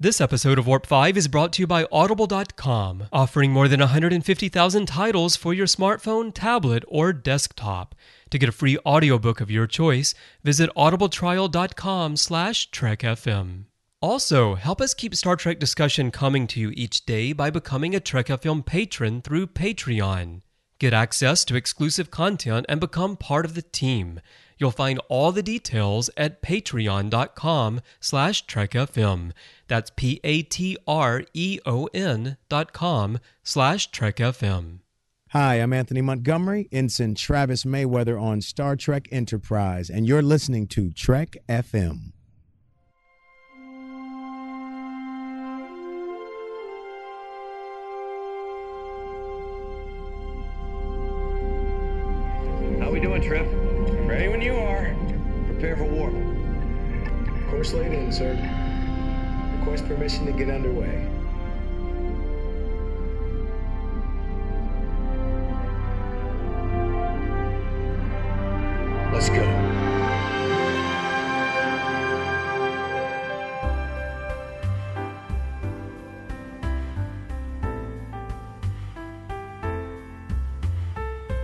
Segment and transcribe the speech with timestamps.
[0.00, 4.86] This episode of Warp 5 is brought to you by Audible.com, offering more than 150,000
[4.86, 7.96] titles for your smartphone, tablet, or desktop.
[8.30, 10.14] To get a free audiobook of your choice,
[10.44, 13.64] visit audibletrial.com slash trekfm.
[14.00, 17.98] Also, help us keep Star Trek discussion coming to you each day by becoming a
[17.98, 20.42] Trek FM patron through Patreon.
[20.78, 24.20] Get access to exclusive content and become part of the team.
[24.58, 29.32] You'll find all the details at patreon.com slash trekfm.
[29.68, 30.36] That's P-A-T-R-E-O-N
[32.48, 34.80] dot com slash trekfm.
[35.32, 40.90] Hi, I'm Anthony Montgomery, Ensign Travis Mayweather on Star Trek Enterprise, and you're listening to
[40.90, 42.12] Trek FM.
[52.80, 53.57] How we doing, Trip?
[55.58, 56.14] Prepare for warp.
[57.50, 58.30] Course laid in, sir.
[59.58, 61.04] Request permission to get underway.
[69.12, 69.77] Let's go.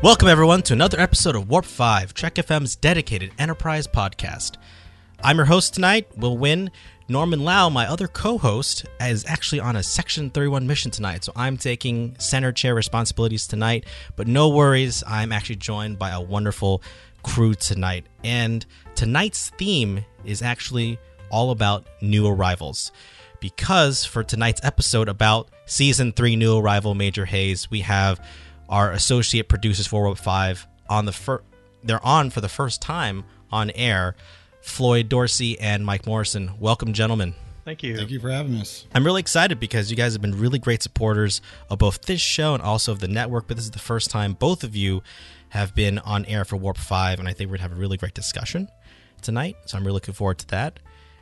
[0.05, 4.57] Welcome, everyone, to another episode of Warp 5, Trek FM's dedicated enterprise podcast.
[5.23, 6.69] I'm your host tonight, Will Nguyen.
[7.09, 11.33] Norman Lao, my other co host, is actually on a Section 31 mission tonight, so
[11.35, 13.87] I'm taking center chair responsibilities tonight.
[14.15, 16.83] But no worries, I'm actually joined by a wonderful
[17.23, 18.05] crew tonight.
[18.23, 18.67] And
[18.97, 20.99] tonight's theme is actually
[21.31, 22.93] all about new arrivals.
[23.41, 28.21] Because for tonight's episode about Season 3 new arrival Major Hayes, we have
[28.75, 31.43] our associate producers for Warp 5 on the fir-
[31.85, 33.23] they're on for the first time
[33.53, 34.17] on air
[34.63, 37.97] floyd dorsey and mike morrison welcome gentlemen Thank you.
[37.97, 38.85] Thank you for having us.
[38.93, 42.53] i'm really excited because you guys have been really great supporters of both this show
[42.55, 45.05] and also of the network but this is the first time both of you
[45.51, 47.81] have been on air for warp 5 and i think we're going to have a
[47.81, 48.69] really great discussion
[49.23, 50.81] tonight so i'm really looking forward to that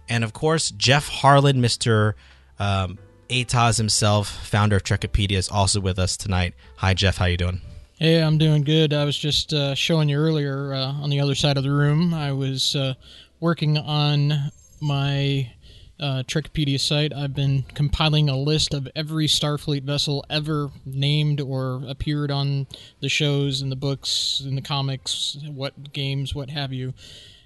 [0.08, 2.14] and of course jeff harlan mr
[2.58, 7.36] um, ataz himself founder of trekopedia is also with us tonight hi jeff how you
[7.36, 7.60] doing
[8.02, 8.92] Hey, I'm doing good.
[8.92, 12.12] I was just uh, showing you earlier uh, on the other side of the room.
[12.12, 12.94] I was uh,
[13.38, 14.50] working on
[14.80, 15.52] my
[16.00, 17.12] uh, Trekopedia site.
[17.14, 22.66] I've been compiling a list of every Starfleet vessel ever named or appeared on
[23.00, 26.94] the shows and the books and the comics, what games, what have you.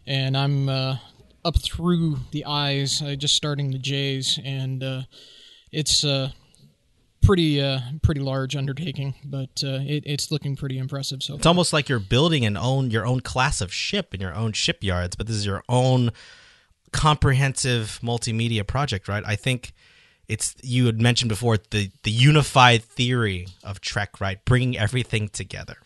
[0.06, 0.96] And I'm uh,
[1.44, 5.02] up through the I's, uh, just starting the J's, and uh,
[5.72, 6.30] it's uh,
[7.22, 11.50] pretty uh, pretty large undertaking, but uh, it, it's looking pretty impressive so It's far.
[11.50, 15.16] almost like you're building an own your own class of ship in your own shipyards,
[15.16, 16.10] but this is your own
[16.92, 19.22] comprehensive multimedia project, right?
[19.26, 19.72] I think
[20.28, 24.44] it's you had mentioned before the the unified theory of Trek, right?
[24.44, 25.76] Bringing everything together.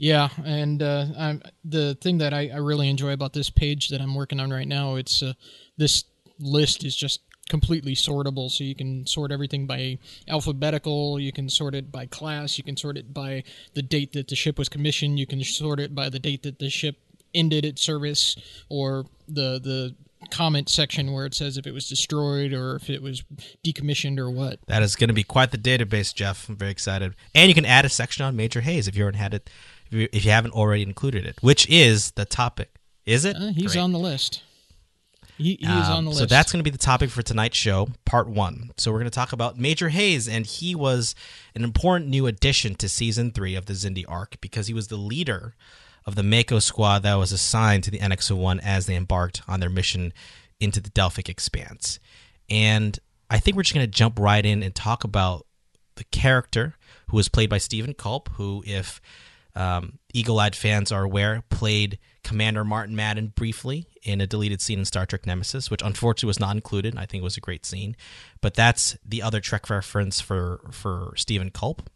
[0.00, 4.00] Yeah, and uh, I'm, the thing that I, I really enjoy about this page that
[4.00, 5.32] I'm working on right now, it's uh,
[5.76, 6.04] this
[6.38, 9.98] list is just completely sortable, so you can sort everything by
[10.28, 13.42] alphabetical, you can sort it by class, you can sort it by
[13.74, 16.58] the date that the ship was commissioned, you can sort it by the date that
[16.58, 16.96] the ship
[17.34, 18.36] ended its service,
[18.68, 19.94] or the the
[20.30, 23.22] comment section where it says if it was destroyed or if it was
[23.64, 24.58] decommissioned or what.
[24.66, 26.48] That is going to be quite the database, Jeff.
[26.48, 27.14] I'm very excited.
[27.34, 29.50] And you can add a section on Major Hayes if you haven't had it,
[29.86, 32.74] if you, if you haven't already included it, which is the topic.
[33.06, 33.36] Is it?
[33.36, 33.82] Uh, he's Great.
[33.82, 34.42] on the list.
[35.38, 36.20] He, he is Um, on the list.
[36.20, 38.72] So that's going to be the topic for tonight's show, part one.
[38.76, 41.14] So we're going to talk about Major Hayes, and he was
[41.54, 44.96] an important new addition to season three of the Xindi arc because he was the
[44.96, 45.54] leader
[46.04, 49.70] of the MACO squad that was assigned to the NX-01 as they embarked on their
[49.70, 50.12] mission
[50.58, 52.00] into the Delphic Expanse.
[52.50, 52.98] And
[53.30, 55.46] I think we're just going to jump right in and talk about
[55.96, 56.74] the character
[57.08, 59.00] who was played by Stephen Culp, who, if
[59.54, 64.84] um, eagle-eyed fans are aware, played Commander Martin Madden briefly in a deleted scene in
[64.84, 66.94] Star Trek Nemesis, which unfortunately was not included.
[66.94, 67.96] I think it was a great scene,
[68.42, 71.88] but that's the other Trek reference for for Stephen Culp.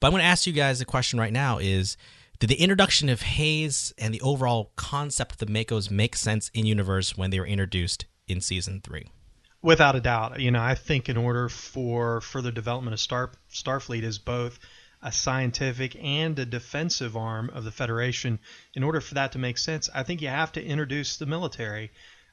[0.00, 1.98] But I'm going to ask you guys a question right now: Is
[2.38, 6.64] did the introduction of Hayes and the overall concept of the MACOs make sense in
[6.64, 9.10] universe when they were introduced in season three?
[9.60, 14.02] Without a doubt, you know, I think in order for further development of Star Starfleet
[14.02, 14.58] is both
[15.02, 18.38] a scientific and a defensive arm of the Federation,
[18.74, 21.90] in order for that to make sense, I think you have to introduce the military.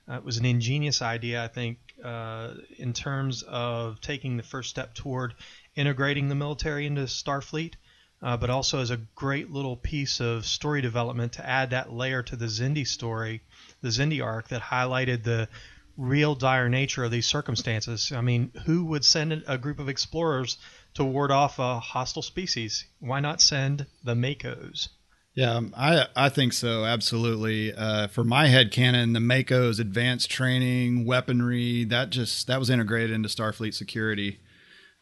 [0.09, 4.69] Uh, it was an ingenious idea, I think, uh, in terms of taking the first
[4.69, 5.35] step toward
[5.75, 7.73] integrating the military into Starfleet,
[8.21, 12.23] uh, but also as a great little piece of story development to add that layer
[12.23, 13.41] to the Xindi story,
[13.81, 15.49] the Xindi arc that highlighted the
[15.97, 18.11] real dire nature of these circumstances.
[18.11, 20.57] I mean, who would send a group of explorers
[20.95, 22.85] to ward off a hostile species?
[22.99, 24.89] Why not send the MACOs?
[25.35, 26.85] Yeah, um, I I think so.
[26.85, 27.73] Absolutely.
[27.73, 33.11] Uh, for my head canon, the MACO's advanced training, weaponry that just that was integrated
[33.11, 34.39] into Starfleet security.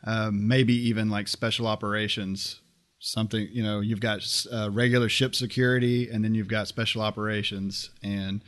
[0.05, 2.59] Um, maybe even like special operations.
[2.99, 7.91] Something you know, you've got uh, regular ship security, and then you've got special operations,
[8.01, 8.41] and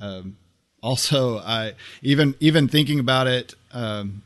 [0.00, 0.38] um,
[0.82, 3.54] also I even even thinking about it.
[3.70, 4.22] Um,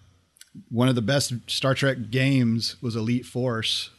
[0.68, 3.90] one of the best Star Trek games was Elite Force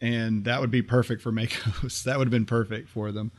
[0.00, 2.04] and that would be perfect for MACOs.
[2.04, 3.30] that would have been perfect for them.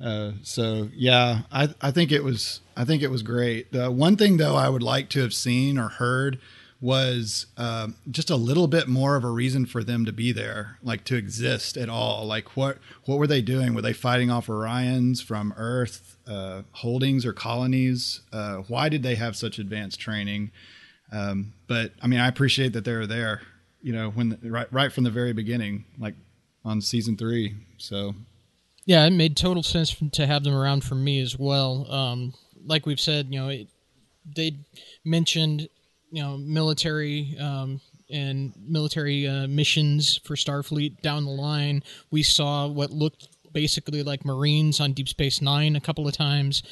[0.00, 3.72] Uh, so yeah, I I think it was I think it was great.
[3.72, 6.40] The one thing though I would like to have seen or heard
[6.80, 10.78] was uh, just a little bit more of a reason for them to be there,
[10.82, 12.26] like to exist at all.
[12.26, 13.74] Like what what were they doing?
[13.74, 18.22] Were they fighting off Orions from Earth uh, holdings or colonies?
[18.32, 20.50] Uh, why did they have such advanced training?
[21.12, 23.42] Um, but I mean, I appreciate that they were there
[23.82, 26.14] you know, when right right from the very beginning, like
[26.64, 27.54] on season three.
[27.76, 28.14] So
[28.86, 31.90] yeah, it made total sense to have them around for me as well.
[31.92, 33.68] Um, like we've said, you know, it,
[34.36, 34.56] they
[35.04, 35.68] mentioned
[36.10, 41.82] you know military um, and military uh, missions for Starfleet down the line.
[42.10, 46.62] We saw what looked basically like Marines on Deep Space Nine a couple of times.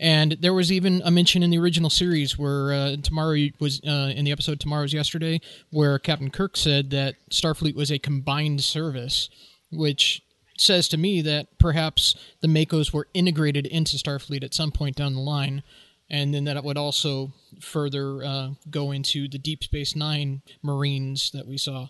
[0.00, 4.10] And there was even a mention in the original series where uh, tomorrow was uh,
[4.16, 9.28] in the episode Tomorrow's Yesterday, where Captain Kirk said that Starfleet was a combined service,
[9.70, 10.22] which
[10.56, 15.12] says to me that perhaps the MACOs were integrated into Starfleet at some point down
[15.12, 15.62] the line,
[16.08, 21.46] and then that would also further uh, go into the Deep Space Nine Marines that
[21.46, 21.88] we saw.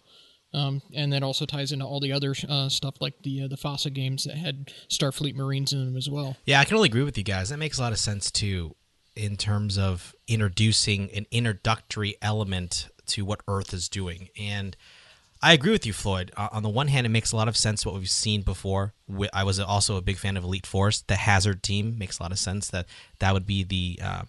[0.53, 3.57] Um, and that also ties into all the other uh, stuff like the uh, the
[3.57, 6.37] FASA games that had Starfleet Marines in them as well.
[6.45, 7.51] Yeah, I can only agree with you guys.
[7.51, 8.75] That makes a lot of sense too,
[9.15, 14.29] in terms of introducing an introductory element to what Earth is doing.
[14.39, 14.77] And
[15.43, 16.33] I agree with you, Floyd.
[16.37, 18.93] Uh, on the one hand, it makes a lot of sense what we've seen before.
[19.33, 21.01] I was also a big fan of Elite Force.
[21.03, 22.69] The Hazard team makes a lot of sense.
[22.69, 22.87] That
[23.21, 24.27] that would be the um,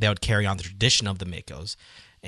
[0.00, 1.76] that would carry on the tradition of the MACOs.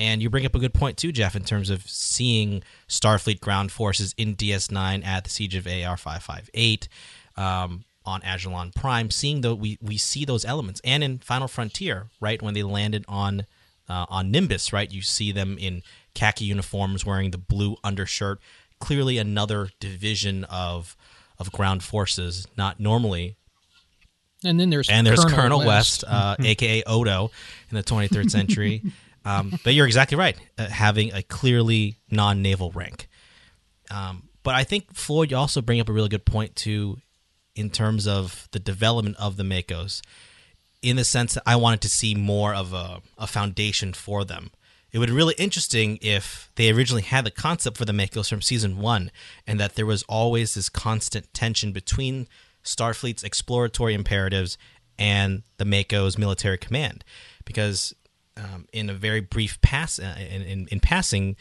[0.00, 3.70] And you bring up a good point too, Jeff, in terms of seeing Starfleet ground
[3.70, 6.88] forces in DS9 at the siege of AR 558
[7.36, 9.10] um, on Ajalon Prime.
[9.10, 13.04] Seeing though we we see those elements, and in Final Frontier, right when they landed
[13.08, 13.44] on
[13.90, 15.82] uh, on Nimbus, right, you see them in
[16.14, 18.40] khaki uniforms, wearing the blue undershirt.
[18.78, 20.96] Clearly, another division of
[21.38, 23.36] of ground forces, not normally
[24.44, 27.30] and then there's and there's Colonel, Colonel West, West, uh, aka Odo,
[27.70, 28.82] in the 23rd century.
[29.24, 33.08] Um, but you're exactly right, uh, having a clearly non-naval rank.
[33.90, 36.98] Um, but I think Floyd, you also bring up a really good point too,
[37.54, 40.00] in terms of the development of the MACOs,
[40.80, 44.50] in the sense that I wanted to see more of a, a foundation for them.
[44.92, 48.40] It would be really interesting if they originally had the concept for the MACOs from
[48.40, 49.10] season one,
[49.46, 52.26] and that there was always this constant tension between
[52.64, 54.56] Starfleet's exploratory imperatives
[54.98, 57.04] and the MACO's military command,
[57.44, 57.94] because
[58.40, 61.36] um, in a very brief pass uh, in, in, in, passing,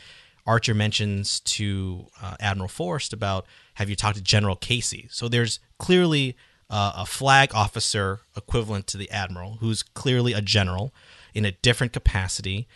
[0.45, 5.07] Archer mentions to uh, Admiral Forrest about have you talked to General Casey?
[5.09, 6.35] So there's clearly
[6.69, 10.93] uh, a flag officer equivalent to the admiral who's clearly a general
[11.33, 12.67] in a different capacity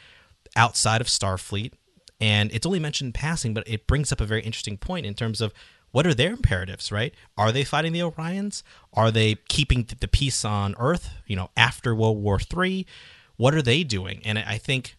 [0.56, 1.74] outside of Starfleet.
[2.20, 5.14] And it's only mentioned in passing, but it brings up a very interesting point in
[5.14, 5.54] terms of
[5.92, 7.14] what are their imperatives, right?
[7.38, 8.64] Are they fighting the Orions?
[8.94, 12.88] Are they keeping the peace on Earth, you know, after World War III?
[13.38, 14.22] What are they doing?
[14.26, 14.96] And I think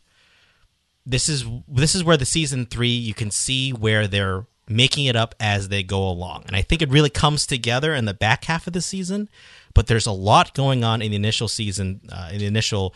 [1.06, 5.14] this is this is where the season three you can see where they're making it
[5.16, 8.44] up as they go along, and I think it really comes together in the back
[8.44, 9.28] half of the season.
[9.74, 12.94] But there's a lot going on in the initial season, uh, in the initial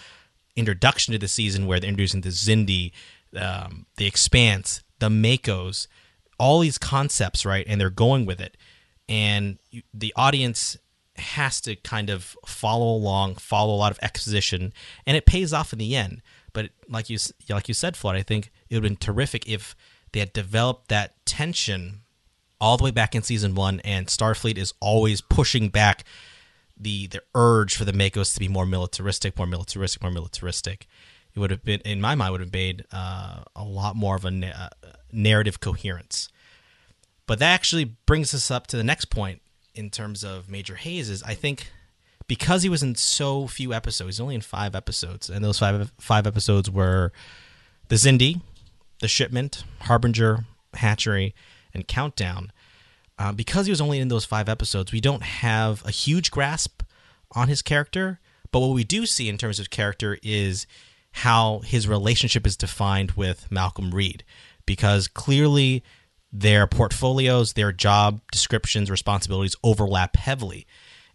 [0.57, 2.93] introduction to the season, where they're introducing the Xindi,
[3.37, 5.89] um, the Expanse, the MACOs,
[6.39, 7.67] all these concepts, right?
[7.69, 8.57] And they're going with it,
[9.09, 9.59] and
[9.93, 10.79] the audience
[11.19, 14.73] has to kind of follow along, follow a lot of exposition,
[15.07, 16.23] and it pays off in the end.
[16.53, 19.77] But like you like you said, Floyd, I think it would have been terrific if
[20.13, 22.01] they had developed that tension
[22.61, 26.05] all the way back in season one, and Starfleet is always pushing back
[26.77, 30.87] the the urge for the MACOs to be more militaristic, more militaristic, more militaristic.
[31.35, 34.25] It would have been, in my mind, would have made uh, a lot more of
[34.25, 34.49] a na-
[34.83, 36.29] uh, narrative coherence.
[37.27, 39.43] But that actually brings us up to the next point
[39.79, 41.71] in terms of Major Hayes is I think
[42.27, 45.93] because he was in so few episodes, he's only in five episodes, and those five
[45.99, 47.13] five episodes were
[47.89, 48.41] the Xindi,
[49.01, 50.45] the Shipment, Harbinger,
[50.75, 51.35] Hatchery,
[51.73, 52.53] and Countdown.
[53.19, 56.83] Uh, because he was only in those five episodes, we don't have a huge grasp
[57.33, 58.21] on his character,
[58.51, 60.67] But what we do see in terms of character is
[61.13, 64.25] how his relationship is defined with Malcolm Reed,
[64.67, 65.83] because clearly
[66.33, 70.67] their portfolios, their job descriptions, responsibilities overlap heavily.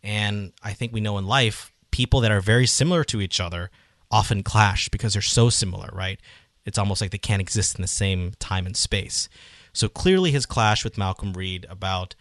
[0.01, 3.69] And I think we know in life, people that are very similar to each other
[4.11, 6.19] often clash because they're so similar, right?
[6.65, 9.29] It's almost like they can't exist in the same time and space.
[9.73, 12.15] So clearly, his clash with Malcolm Reed about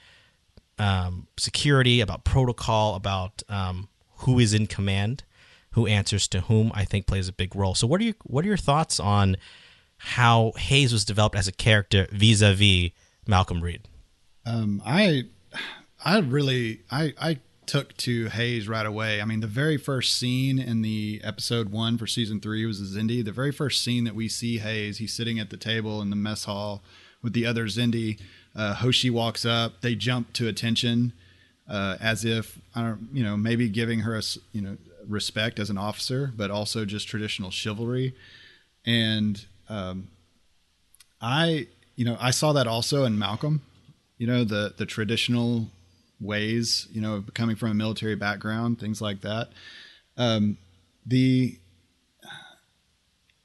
[0.78, 5.24] um, security, about protocol, about um, who is in command,
[5.72, 7.74] who answers to whom, I think plays a big role.
[7.74, 9.36] So, what are you what are your thoughts on
[10.04, 12.90] how Hayes was developed as a character vis-a-vis
[13.26, 13.88] Malcolm Reed?
[14.44, 15.24] Um, I
[16.04, 19.20] I really I I took to Hayes right away.
[19.22, 23.00] I mean, the very first scene in the episode one for season three was the
[23.00, 23.24] Xindi.
[23.24, 26.16] The very first scene that we see Hayes, he's sitting at the table in the
[26.16, 26.82] mess hall
[27.22, 28.20] with the other Xindi.
[28.56, 29.80] Uh, Hoshi walks up.
[29.82, 31.12] They jump to attention
[31.68, 35.70] uh, as if I don't, you know, maybe giving her a you know respect as
[35.70, 38.14] an officer, but also just traditional chivalry.
[38.84, 40.08] And um,
[41.20, 43.62] I, you know, I saw that also in Malcolm.
[44.18, 45.68] You know, the the traditional
[46.20, 49.48] ways, you know, coming from a military background, things like that.
[50.16, 50.58] Um,
[51.06, 51.58] the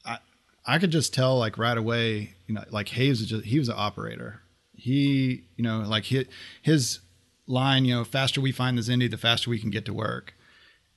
[0.05, 0.17] I
[0.65, 3.69] I could just tell like right away, you know, like Hayes was just he was
[3.69, 4.41] an operator.
[4.75, 6.25] He, you know, like his
[6.61, 6.99] his
[7.47, 10.33] line, you know, faster we find the Xindi, the faster we can get to work.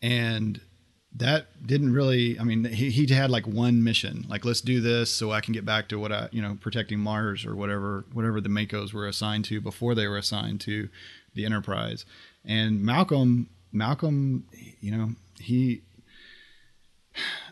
[0.03, 0.61] And
[1.17, 5.11] that didn't really i mean he, he had like one mission like let's do this
[5.11, 8.41] so i can get back to what i you know protecting mars or whatever whatever
[8.41, 10.89] the MACOs were assigned to before they were assigned to
[11.35, 12.05] the enterprise.
[12.45, 14.47] And malcolm malcolm
[14.81, 15.83] you know he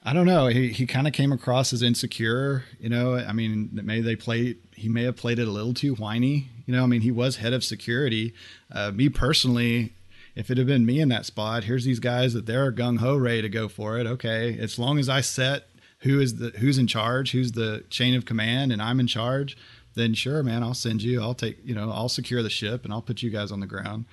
[0.05, 3.71] i don't know he, he kind of came across as insecure you know i mean
[3.73, 6.87] maybe they played he may have played it a little too whiny you know i
[6.87, 8.35] mean he was head of security.
[8.73, 9.93] Uh, me personally
[10.39, 13.17] if it had been me in that spot, here's these guys that they're gung ho
[13.17, 14.07] ready to go for it.
[14.07, 15.65] Okay, as long as I set
[16.03, 19.57] who is the who's in charge, who's the chain of command, and I'm in charge,
[19.97, 21.21] then sure, man, I'll send you.
[21.21, 23.67] I'll take you know I'll secure the ship and I'll put you guys on the
[23.67, 24.05] ground.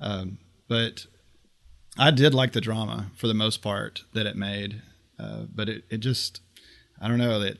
[0.00, 1.06] Um, but
[1.98, 4.80] I did like the drama for the most part that it made,
[5.18, 6.40] uh, but it it just
[6.98, 7.58] I don't know that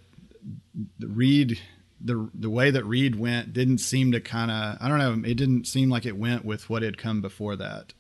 [0.98, 1.60] Reed
[2.04, 5.34] the the way that Reed went didn't seem to kind of I don't know it
[5.34, 7.92] didn't seem like it went with what had come before that.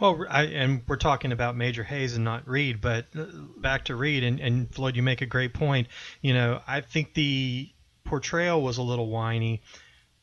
[0.00, 3.96] Well, I, and we're talking about Major Hayes and not Reed, but uh, back to
[3.96, 5.88] Reed and, and Floyd, you make a great point.
[6.22, 7.68] You know, I think the
[8.04, 9.60] portrayal was a little whiny,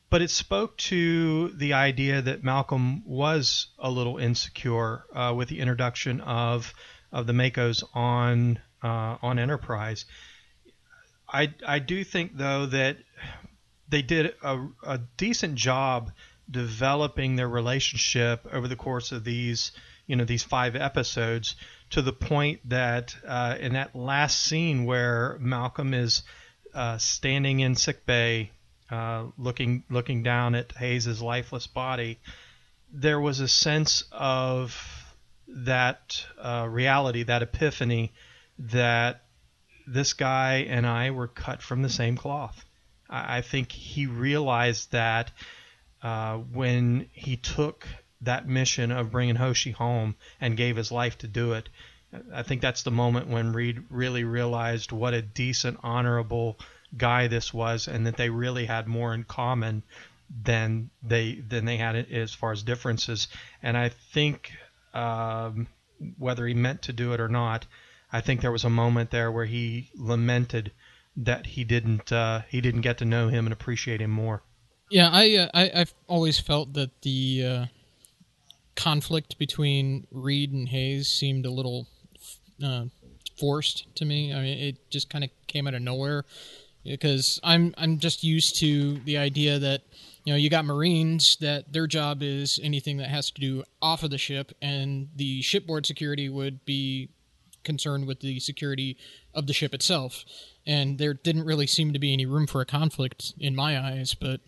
[0.08, 5.60] but it spoke to the idea that Malcolm was a little insecure uh, with the
[5.60, 6.72] introduction of
[7.12, 10.06] of the MACOs on uh, on Enterprise.
[11.28, 12.96] I I do think though that
[13.88, 16.12] they did a, a decent job
[16.50, 19.72] developing their relationship over the course of these
[20.06, 21.56] you know these five episodes
[21.90, 26.22] to the point that uh, in that last scene where Malcolm is
[26.74, 28.50] uh, standing in sick bay
[28.90, 32.20] uh, looking looking down at Hayes's lifeless body
[32.92, 34.76] there was a sense of
[35.48, 38.12] that uh, reality that epiphany
[38.58, 39.22] that
[39.86, 42.65] this guy and I were cut from the same cloth
[43.08, 45.30] I think he realized that
[46.02, 47.86] uh, when he took
[48.20, 51.68] that mission of bringing Hoshi home and gave his life to do it.
[52.32, 56.58] I think that's the moment when Reed really realized what a decent, honorable
[56.96, 59.82] guy this was, and that they really had more in common
[60.44, 63.28] than they than they had as far as differences.
[63.62, 64.52] And I think
[64.94, 65.66] um,
[66.18, 67.66] whether he meant to do it or not,
[68.12, 70.72] I think there was a moment there where he lamented
[71.16, 74.42] that he didn't uh, he didn't get to know him and appreciate him more.
[74.90, 77.66] Yeah, I, uh, I have always felt that the uh,
[78.76, 81.88] conflict between Reed and Hayes seemed a little
[82.62, 82.84] uh,
[83.38, 84.32] forced to me.
[84.32, 86.24] I mean, it just kind of came out of nowhere
[86.84, 89.82] because I'm I'm just used to the idea that
[90.24, 94.02] you know you got Marines that their job is anything that has to do off
[94.02, 97.08] of the ship, and the shipboard security would be
[97.64, 98.96] concerned with the security
[99.34, 100.24] of the ship itself
[100.66, 104.14] and there didn't really seem to be any room for a conflict in my eyes.
[104.14, 104.40] But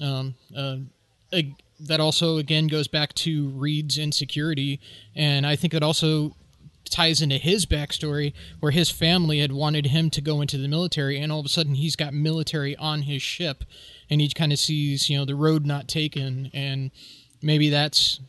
[0.00, 0.76] um, uh,
[1.80, 4.80] that also again goes back to Reed's insecurity,
[5.14, 6.36] and I think it also
[6.90, 11.18] ties into his backstory where his family had wanted him to go into the military
[11.18, 13.64] and all of a sudden he's got military on his ship
[14.10, 16.90] and he kind of sees you know the road not taken and
[17.42, 18.20] maybe that's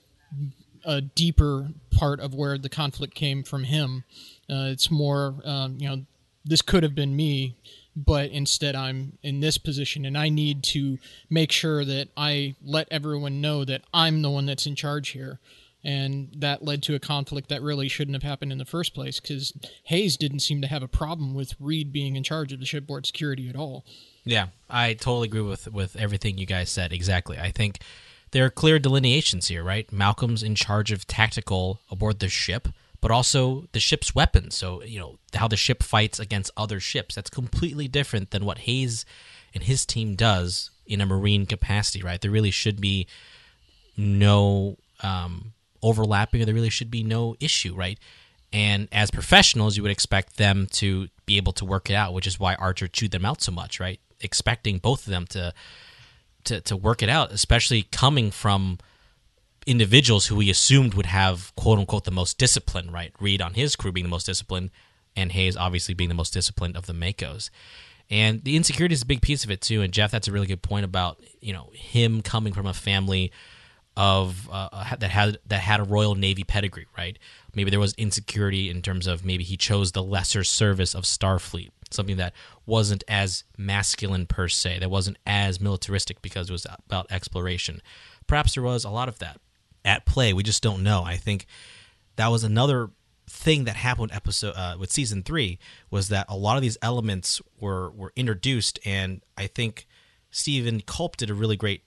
[0.85, 4.03] a deeper part of where the conflict came from him
[4.49, 6.05] uh, it's more um, you know
[6.45, 7.55] this could have been me,
[7.95, 10.97] but instead I'm in this position and I need to
[11.29, 15.39] make sure that I let everyone know that I'm the one that's in charge here.
[15.83, 19.19] and that led to a conflict that really shouldn't have happened in the first place
[19.19, 22.65] because Hayes didn't seem to have a problem with Reed being in charge of the
[22.65, 23.85] shipboard security at all.
[24.23, 26.91] Yeah, I totally agree with with everything you guys said.
[26.91, 27.37] Exactly.
[27.37, 27.81] I think
[28.31, 29.87] there are clear delineations here, right?
[29.93, 32.67] Malcolm's in charge of tactical aboard the ship,
[33.05, 34.55] but also the ship's weapons.
[34.55, 37.13] So, you know, how the ship fights against other ships.
[37.13, 39.05] That's completely different than what Hayes
[39.53, 42.19] and his team does in a marine capacity, right?
[42.19, 43.05] There really should be
[43.95, 47.99] no um, overlapping, or there really should be no issue, right?
[48.51, 52.25] And as professionals, you would expect them to be able to work it out, which
[52.25, 53.99] is why Archer chewed them out so much, right?
[54.19, 55.53] Expecting both of them to
[56.45, 58.79] to, to work it out, especially coming from
[59.65, 63.13] individuals who we assumed would have quote unquote the most discipline, right?
[63.19, 64.71] Reed on his crew being the most disciplined,
[65.15, 67.49] and Hayes obviously being the most disciplined of the MACOs.
[68.09, 69.81] And the insecurity is a big piece of it too.
[69.81, 73.31] And Jeff, that's a really good point about you know him coming from a family
[73.97, 77.17] of uh, that had that had a Royal Navy pedigree, right?
[77.55, 81.71] Maybe there was insecurity in terms of maybe he chose the lesser service of Starfleet,
[81.89, 82.33] something that
[82.65, 87.81] wasn't as masculine per se, that wasn't as militaristic because it was about exploration.
[88.27, 89.39] Perhaps there was a lot of that
[89.85, 90.33] at play.
[90.33, 91.03] We just don't know.
[91.03, 91.45] I think
[92.17, 92.89] that was another
[93.27, 97.41] thing that happened episode uh, with season three was that a lot of these elements
[97.59, 99.87] were were introduced, and I think
[100.31, 101.83] Stephen Culp did a really great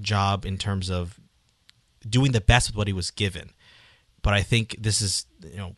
[0.00, 1.20] job in terms of
[2.08, 3.50] doing the best with what he was given.
[4.22, 5.76] But I think this is you know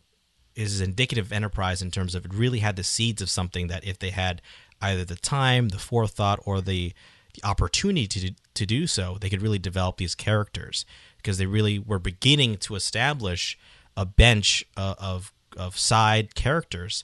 [0.55, 3.85] is indicative of enterprise in terms of it really had the seeds of something that
[3.85, 4.41] if they had
[4.81, 6.93] either the time, the forethought, or the,
[7.33, 10.85] the opportunity to to do so, they could really develop these characters
[11.21, 13.57] because they really were beginning to establish
[13.95, 17.03] a bench uh, of of side characters,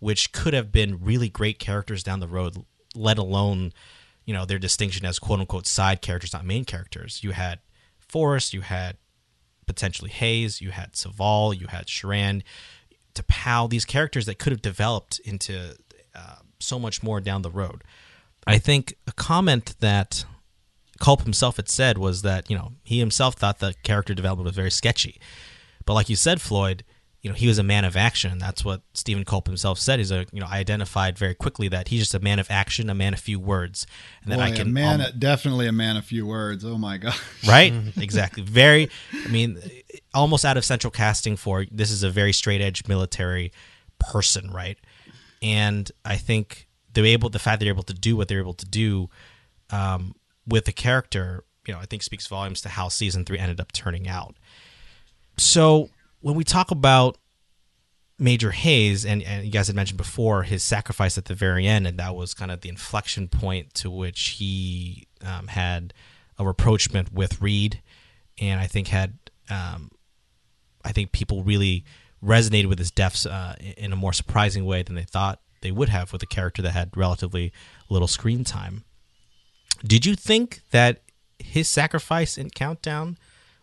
[0.00, 2.64] which could have been really great characters down the road.
[2.94, 3.72] Let alone,
[4.24, 7.22] you know, their distinction as quote unquote side characters, not main characters.
[7.22, 7.60] You had
[7.98, 8.96] Forrest, you had
[9.66, 12.42] potentially Hayes, you had Soval, you had Shran,
[13.14, 15.76] T'Pau, these characters that could have developed into
[16.14, 17.84] uh, so much more down the road.
[18.46, 20.24] I think a comment that
[21.00, 24.56] Culp himself had said was that, you know, he himself thought the character development was
[24.56, 25.20] very sketchy.
[25.84, 26.84] But like you said, Floyd,
[27.22, 28.38] you know, he was a man of action.
[28.38, 29.98] That's what Stephen Culp himself said.
[29.98, 32.88] He's a, you know, I identified very quickly that he's just a man of action,
[32.88, 33.86] a man of few words,
[34.22, 36.64] and that Boy, I can a man, um, definitely a man of few words.
[36.64, 37.16] Oh my god!
[37.46, 37.72] right?
[37.96, 38.42] exactly.
[38.44, 38.88] Very.
[39.24, 39.60] I mean,
[40.14, 43.52] almost out of central casting for this is a very straight edge military
[43.98, 44.78] person, right?
[45.42, 47.30] And I think they're able.
[47.30, 49.10] The fact they're able to do what they're able to do
[49.70, 50.14] um,
[50.48, 53.72] with the character, you know, I think speaks volumes to how season three ended up
[53.72, 54.34] turning out.
[55.36, 57.18] So when we talk about
[58.18, 61.86] Major Hayes, and, and you guys had mentioned before his sacrifice at the very end,
[61.86, 65.94] and that was kind of the inflection point to which he um, had
[66.38, 67.80] a rapprochement with Reed,
[68.40, 69.18] and I think had,
[69.50, 69.90] um,
[70.84, 71.84] I think people really
[72.24, 75.88] resonated with his deaths uh, in a more surprising way than they thought they would
[75.88, 77.52] have with a character that had relatively
[77.88, 78.84] little screen time.
[79.84, 81.02] Did you think that
[81.38, 83.16] his sacrifice in Countdown,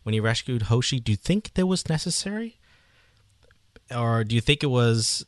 [0.04, 2.60] when he rescued Hoshi, do you think that was necessary?
[3.94, 5.26] or do you think it was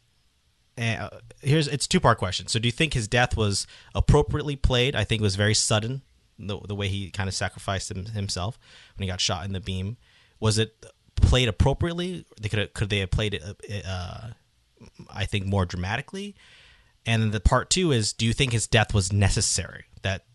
[0.77, 1.09] uh,
[1.41, 2.47] here's it's two part question.
[2.47, 4.95] So do you think his death was appropriately played?
[4.95, 6.01] I think it was very sudden
[6.37, 8.59] the, the way he kind of sacrificed him, himself
[8.95, 9.97] when he got shot in the beam.
[10.39, 12.25] Was it played appropriately?
[12.39, 14.29] They could could they have played it uh,
[15.09, 16.35] i think more dramatically.
[17.05, 19.85] And the part two is do you think his death was necessary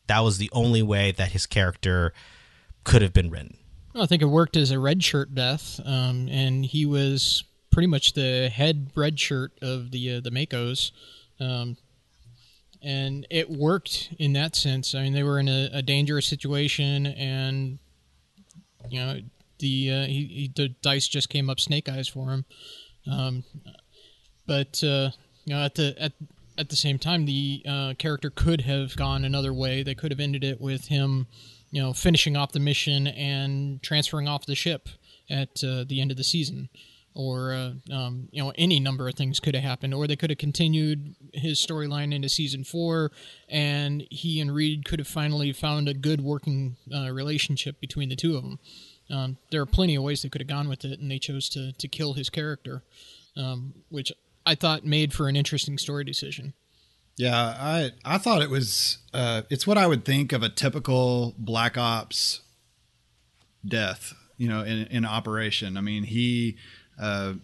[0.07, 2.13] that was the only way that his character
[2.85, 3.57] could have been written
[3.95, 8.15] I think it worked as a red shirt death, um, and he was pretty much
[8.15, 10.93] the head red shirt of the uh, the MACOs,
[11.39, 11.77] um,
[12.83, 14.95] and it worked in that sense.
[14.95, 17.79] I mean, they were in a, a dangerous situation, and
[18.89, 19.21] you know
[19.59, 22.45] the uh, he, he, the dice just came up snake eyes for him.
[23.11, 23.45] Um,
[24.47, 25.11] but uh,
[25.45, 26.13] you know, at the at
[26.59, 29.83] at the same time, the uh, character could have gone another way.
[29.83, 31.27] They could have ended it with him,
[31.71, 34.89] you know, finishing off the mission and transferring off the ship
[35.31, 36.69] at uh, the end of the season.
[37.15, 39.93] Or uh, um, you know any number of things could have happened.
[39.93, 43.13] Or they could have continued his storyline into season four
[43.51, 48.17] and he and reed could have finally found a good working uh, relationship between the
[48.17, 48.59] two of them
[49.11, 51.49] um, there are plenty of ways they could have gone with it and they chose
[51.51, 52.83] to, to kill his character
[53.37, 54.13] um, which
[54.47, 56.53] i thought made for an interesting story decision
[57.17, 61.35] yeah i i thought it was uh, it's what i would think of a typical
[61.39, 62.41] black ops
[63.65, 66.57] death you know in, in operation i mean he
[67.01, 67.35] uh,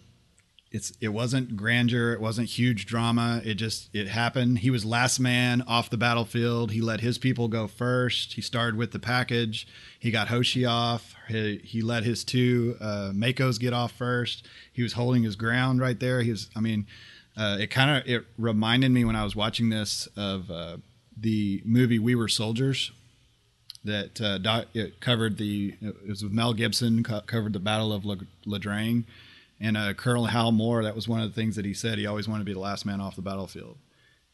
[0.71, 3.41] it's it wasn't grandeur, it wasn't huge drama.
[3.43, 4.59] It just it happened.
[4.59, 6.71] He was last man off the battlefield.
[6.71, 8.33] He let his people go first.
[8.33, 9.67] He started with the package.
[9.99, 11.15] He got Hoshi off.
[11.29, 14.47] He, he let his two uh, MACOs get off first.
[14.73, 16.21] He was holding his ground right there.
[16.21, 16.49] He was.
[16.55, 16.87] I mean,
[17.37, 20.77] uh, it kind of it reminded me when I was watching this of uh,
[21.15, 22.91] the movie We Were Soldiers
[23.83, 27.93] that uh, doc, it covered the it was with Mel Gibson co- covered the Battle
[27.93, 28.15] of La,
[28.45, 29.05] Ladrang
[29.59, 32.05] and uh, Colonel Hal Moore that was one of the things that he said he
[32.05, 33.77] always wanted to be the last man off the battlefield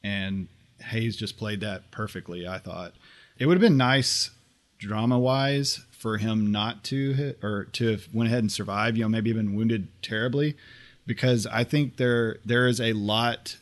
[0.04, 0.48] and
[0.80, 2.94] Hayes just played that perfectly I thought
[3.38, 4.32] it would have been nice
[4.80, 9.04] drama wise for him not to hit or to have went ahead and survived you
[9.04, 10.56] know maybe been wounded terribly
[11.06, 13.58] because I think there there is a lot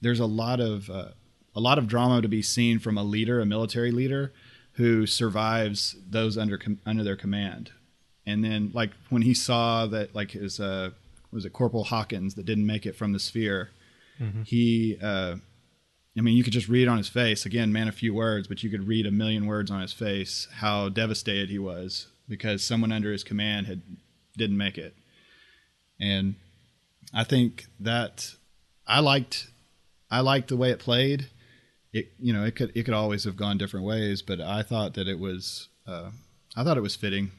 [0.00, 1.08] there's a lot of uh,
[1.54, 4.32] a lot of drama to be seen from a leader a military leader
[4.72, 7.70] who survives those under under their command.
[8.26, 10.90] And then like when he saw that like his uh
[11.32, 13.70] was it Corporal Hawkins that didn't make it from the sphere,
[14.20, 14.42] mm-hmm.
[14.42, 15.36] he uh
[16.16, 18.62] I mean you could just read on his face, again, man a few words, but
[18.62, 22.92] you could read a million words on his face how devastated he was because someone
[22.92, 23.82] under his command had
[24.36, 24.94] didn't make it.
[26.00, 26.36] And
[27.14, 28.34] I think that
[28.86, 29.48] I liked
[30.10, 31.28] I liked the way it played
[31.92, 34.94] it you know it could it could always have gone different ways, but I thought
[34.94, 36.10] that it was uh,
[36.56, 37.30] I thought it was fitting,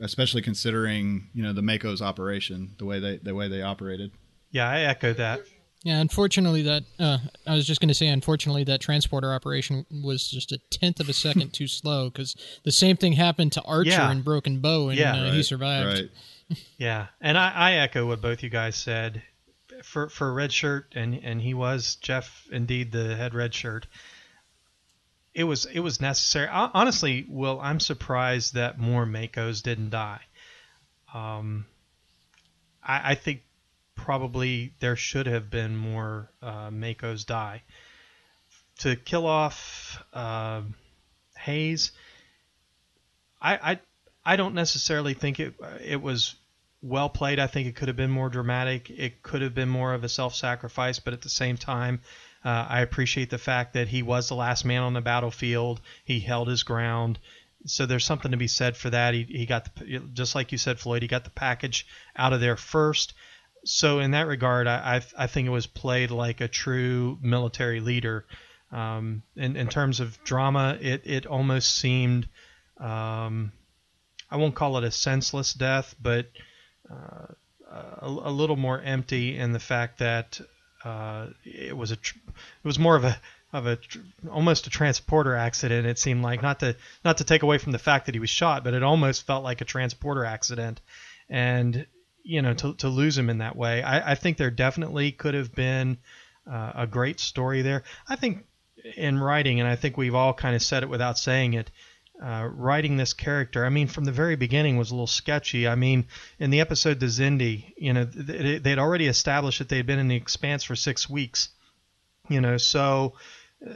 [0.00, 4.12] especially considering you know the MACO's operation, the way they the way they operated.
[4.50, 5.40] Yeah, I echo that.
[5.82, 10.28] Yeah, unfortunately, that uh, I was just going to say, unfortunately, that transporter operation was
[10.30, 13.90] just a tenth of a second too slow because the same thing happened to Archer
[13.90, 14.10] Yeah.
[14.10, 15.14] in Broken Bow, and Yeah.
[15.16, 15.98] uh, Right, he survived.
[16.00, 16.10] Right.
[16.78, 19.22] Yeah, and I, I echo what both you guys said.
[19.84, 23.86] For for red shirt, and and he was Jeff, indeed the head red shirt.
[25.32, 26.48] It was it was necessary.
[26.48, 30.20] Hon- Honestly, Will, I'm surprised that more MACOs didn't die.
[31.14, 31.66] Um,
[32.82, 33.42] I, I think
[34.04, 37.62] probably there should have been more uh, MACOs die
[38.78, 40.62] to kill off uh,
[41.36, 41.92] Hayes.
[43.40, 43.80] I, I
[44.24, 46.34] I don't necessarily think it it was
[46.82, 47.38] well played.
[47.38, 48.90] I think it could have been more dramatic.
[48.90, 52.00] It could have been more of a self-sacrifice, but at the same time,
[52.42, 55.80] uh, I appreciate the fact that he was the last man on the battlefield.
[56.04, 57.18] He held his ground.
[57.66, 59.12] So there's something to be said for that.
[59.12, 61.02] He, he got the, just like you said, Floyd.
[61.02, 61.86] He got the package
[62.16, 63.12] out of there first.
[63.64, 67.80] So in that regard, I I, I think it was played like a true military
[67.80, 68.26] leader.
[68.72, 72.28] Um, in in terms of drama, it it almost seemed.
[72.78, 73.52] Um,
[74.30, 76.30] I won't call it a senseless death, but
[76.88, 77.26] uh,
[77.70, 80.40] a, a little more empty in the fact that
[80.84, 83.20] uh, it was a tr- it was more of a
[83.52, 83.98] of a tr-
[84.30, 85.86] almost a transporter accident.
[85.86, 88.30] It seemed like not to not to take away from the fact that he was
[88.30, 90.80] shot, but it almost felt like a transporter accident,
[91.28, 91.86] and
[92.22, 95.34] you know to to lose him in that way, I, I think there definitely could
[95.34, 95.98] have been
[96.50, 97.84] uh, a great story there.
[98.08, 98.46] I think
[98.96, 101.70] in writing, and I think we've all kind of said it without saying it
[102.22, 105.66] uh, writing this character, I mean, from the very beginning was a little sketchy.
[105.66, 106.06] I mean,
[106.38, 110.08] in the episode The Xindi, you know, th- they'd already established that they'd been in
[110.08, 111.48] the expanse for six weeks,
[112.28, 113.14] you know, so
[113.66, 113.72] uh,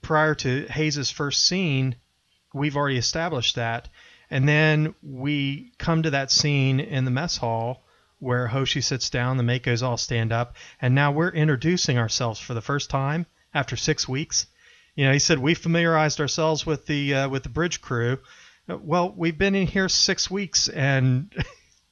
[0.00, 1.96] prior to Hayes's first scene,
[2.54, 3.88] we've already established that.
[4.32, 7.84] And then we come to that scene in the mess hall
[8.18, 12.54] where Hoshi sits down, the MACOs all stand up, and now we're introducing ourselves for
[12.54, 14.46] the first time after six weeks
[14.94, 18.18] you know, he said we familiarized ourselves with the uh, with the bridge crew.
[18.68, 21.32] Well, we've been in here six weeks and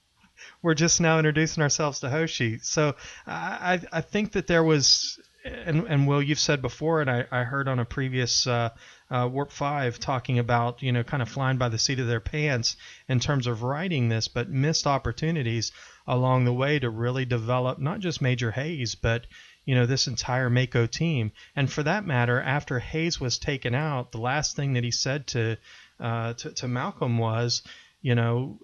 [0.63, 2.59] we're just now introducing ourselves to Hoshi.
[2.59, 7.27] So I I think that there was and and Will you've said before, and I,
[7.31, 8.71] I heard on a previous uh,
[9.11, 12.21] uh, Warp Five talking about you know kind of flying by the seat of their
[12.21, 12.77] pants
[13.09, 15.73] in terms of writing this, but missed opportunities
[16.07, 19.27] along the way to really develop not just Major Hayes, but
[19.65, 21.33] you know this entire MACO team.
[21.57, 25.27] And for that matter, after Hayes was taken out, the last thing that he said
[25.29, 25.57] to
[25.99, 27.63] uh, to, to Malcolm was,
[28.03, 28.59] you know,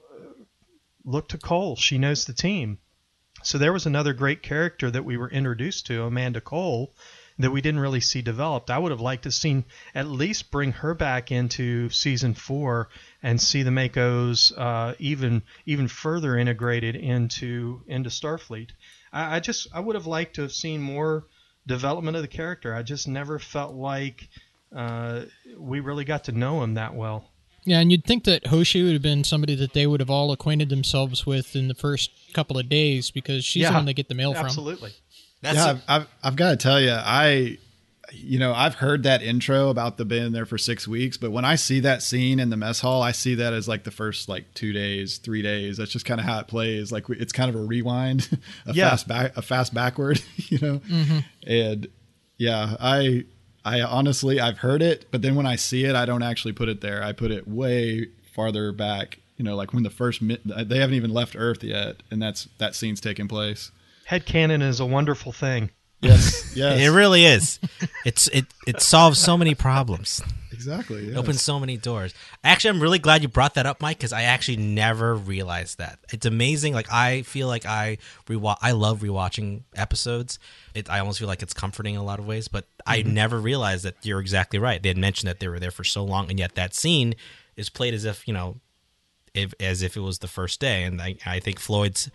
[1.05, 1.77] look to Cole.
[1.77, 2.79] She knows the team.
[3.47, 6.93] So there was another great character that we were introduced to, Amanda Cole,
[7.39, 8.71] that we didn't really see developed.
[8.71, 12.89] I would have liked to seen at least bring her back into season four
[13.23, 18.71] and see the MACOs uh, even even further integrated into into Starfleet.
[19.13, 21.29] I, I just I would have liked to have seen more
[21.69, 22.75] development of the character.
[22.75, 24.29] I just never felt like
[24.75, 25.23] uh,
[25.57, 27.31] we really got to know him that well.
[27.67, 30.31] Yeah, and you'd think that Hoshi would have been somebody that they would have all
[30.33, 34.09] acquainted themselves with in the first couple of days because she's the one they get
[34.09, 34.47] the mail from.
[34.47, 34.93] Absolutely.
[35.43, 37.59] That's yeah, a- I've, I've, I've got to tell you, I
[38.13, 41.45] you know, I've heard that intro about the being there for six weeks, but when
[41.45, 44.29] I see that scene in the mess hall, I see that as like the first
[44.29, 45.77] like two days, three days.
[45.77, 46.93] That's just kind of how it plays.
[46.93, 48.29] Like it's kind of a rewind,
[48.67, 48.91] a Yeah.
[48.91, 50.79] fast back, a fast backward, you know.
[50.79, 51.19] Mm-hmm.
[51.49, 51.89] And
[52.39, 53.25] yeah, I,
[53.67, 56.69] I honestly, I've heard it, but then when I see it, I don't actually put
[56.69, 57.03] it there.
[57.03, 59.19] I put it way farther back.
[59.39, 62.23] You know, like when the first mi- uh, they haven't even left Earth yet, and
[62.23, 63.73] that's that scene's taking place.
[64.09, 65.71] Headcanon is a wonderful thing.
[66.01, 67.59] Yes, yes, It really is.
[68.05, 70.23] It's it it solves so many problems.
[70.57, 70.99] Exactly.
[70.99, 71.17] It yes.
[71.17, 72.15] opens so many doors.
[72.43, 75.99] Actually, I'm really glad you brought that up, Mike, because I actually never realized that.
[76.13, 76.73] It's amazing.
[76.73, 78.57] Like I feel like I rewatch.
[78.63, 80.39] I love rewatching episodes.
[80.75, 82.49] It, I almost feel like it's comforting in a lot of ways.
[82.49, 83.15] But I mm-hmm.
[83.15, 84.83] never realized that you're exactly right.
[84.83, 87.15] They had mentioned that they were there for so long, and yet that scene
[87.57, 88.57] is played as if you know,
[89.35, 90.85] if, as if it was the first day.
[90.85, 92.11] And I, I think Floyd's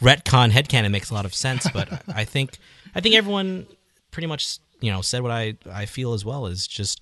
[0.00, 1.66] retcon headcanon makes a lot of sense.
[1.72, 2.58] But I think
[2.94, 3.66] I think everyone
[4.10, 7.00] pretty much you know said what I I feel as well is just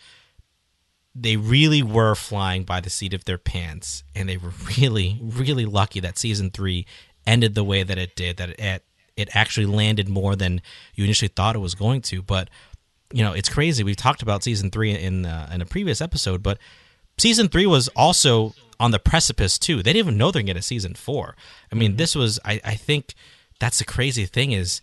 [1.20, 5.64] they really were flying by the seat of their pants, and they were really, really
[5.64, 6.86] lucky that season three
[7.26, 8.36] ended the way that it did.
[8.36, 8.84] That it
[9.16, 10.62] it actually landed more than
[10.94, 12.22] you initially thought it was going to.
[12.22, 12.48] But
[13.12, 13.82] you know, it's crazy.
[13.82, 16.58] We've talked about season three in uh, in a previous episode, but
[17.18, 19.76] season three was also on the precipice too.
[19.78, 21.36] They didn't even know they're going to season four.
[21.72, 22.38] I mean, this was.
[22.44, 23.14] I, I think
[23.58, 24.80] that's the crazy thing is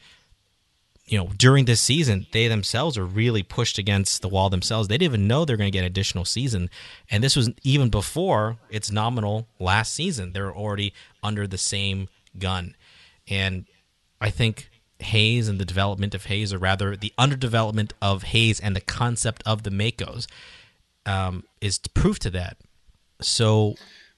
[1.07, 4.87] you know, during this season, they themselves are really pushed against the wall themselves.
[4.87, 6.69] They didn't even know they're going to get an additional season.
[7.11, 10.33] And this was even before its nominal last season.
[10.33, 12.07] They're already under the same
[12.39, 12.75] gun.
[13.27, 13.65] And
[14.19, 18.75] I think Hayes and the development of Hayes, or rather the underdevelopment of Hayes and
[18.75, 20.25] the concept of the MACOs,
[21.05, 22.57] um, is proof to that.
[23.21, 23.75] So,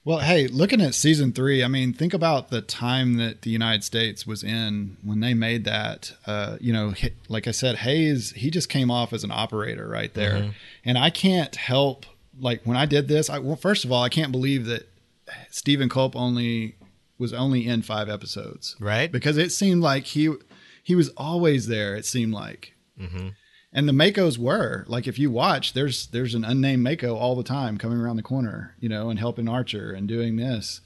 [0.08, 3.84] Well, hey, looking at season three, I mean, think about the time that the United
[3.84, 6.14] States was in when they made that.
[6.26, 6.94] Uh, you know,
[7.28, 11.10] like I said, Hayes, he just came off as an operator right there, and I
[11.10, 12.06] can't help
[12.40, 13.28] like when I did this.
[13.28, 14.88] I well, first of all, I can't believe that
[15.50, 16.76] Stephen Culp only
[17.18, 19.12] was only in five episodes, Right.
[19.12, 20.32] Because it seemed like he
[20.82, 21.94] he was always there.
[21.96, 22.72] It seemed like.
[23.72, 27.42] And the MACOs were like, if you watch, there's there's an unnamed MACO all the
[27.42, 30.80] time coming around the corner, you know, and helping Archer and doing this,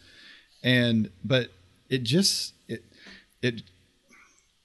[0.65, 1.51] and but
[1.89, 2.83] it just it
[3.41, 3.63] it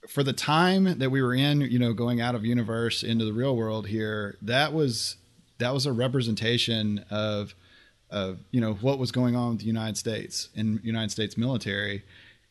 [0.07, 3.33] for the time that we were in, you know, going out of universe into the
[3.33, 5.17] real world here, that was
[5.59, 7.53] that was a representation of
[8.09, 12.03] of you know what was going on with the United States and United States military,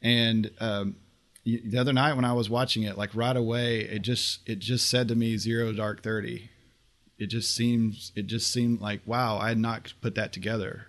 [0.03, 0.97] and um,
[1.47, 4.91] the other night when I was watching it, like right away, it just it just
[4.91, 6.51] said to me zero dark thirty.
[7.19, 10.87] It just seems it just seemed like wow, I had not put that together.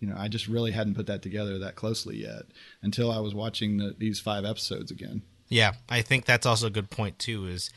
[0.00, 2.42] You know, I just really hadn't put that together that closely yet
[2.82, 5.22] until I was watching the, these five episodes again.
[5.48, 7.46] Yeah, I think that's also a good point too.
[7.46, 7.70] Is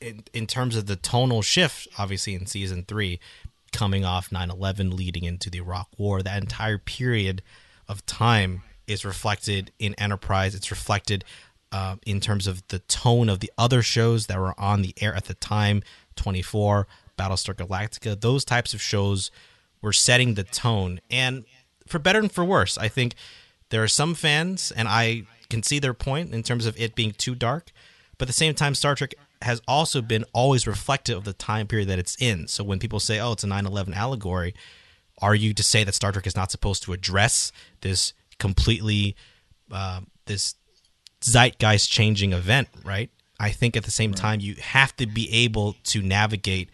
[0.00, 3.18] in in terms of the tonal shift, obviously in season three,
[3.72, 7.42] coming off 9-11, leading into the Iraq War, that entire period
[7.88, 10.54] of time is reflected in Enterprise.
[10.54, 11.24] It's reflected
[11.72, 15.14] uh, in terms of the tone of the other shows that were on the air
[15.14, 15.82] at the time.
[16.16, 19.30] Twenty four, Battlestar Galactica, those types of shows
[19.80, 21.44] were setting the tone, and
[21.86, 23.14] for better and for worse, I think
[23.70, 27.12] there are some fans, and I can see their point in terms of it being
[27.12, 27.70] too dark.
[28.16, 31.66] But at the same time, Star Trek has also been always reflective of the time
[31.66, 32.48] period that it's in.
[32.48, 34.54] So when people say, oh, it's a 9 11 allegory,
[35.20, 39.16] are you to say that Star Trek is not supposed to address this completely,
[39.70, 40.54] uh, this
[41.22, 43.10] zeitgeist changing event, right?
[43.40, 46.70] I think at the same time, you have to be able to navigate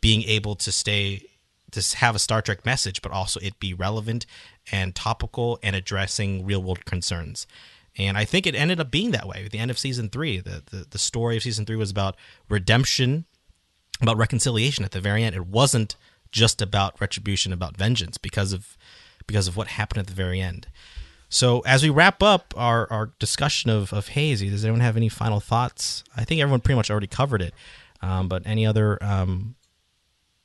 [0.00, 1.26] being able to stay
[1.72, 4.26] to have a Star Trek message, but also it be relevant
[4.70, 7.46] and topical and addressing real world concerns.
[7.96, 10.38] And I think it ended up being that way at the end of season three.
[10.38, 12.16] The, the the story of season three was about
[12.48, 13.24] redemption,
[14.00, 14.84] about reconciliation.
[14.84, 15.96] At the very end, it wasn't
[16.30, 18.76] just about retribution, about vengeance, because of
[19.26, 20.68] because of what happened at the very end.
[21.32, 25.08] So as we wrap up our, our discussion of, of Hazy, does anyone have any
[25.08, 26.04] final thoughts?
[26.14, 27.54] I think everyone pretty much already covered it.
[28.02, 29.54] Um, but any other um,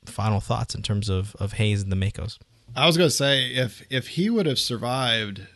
[0.06, 2.38] final thoughts in terms of, of Hayes and the MACOs?
[2.74, 5.46] I was going to say if if he would have survived,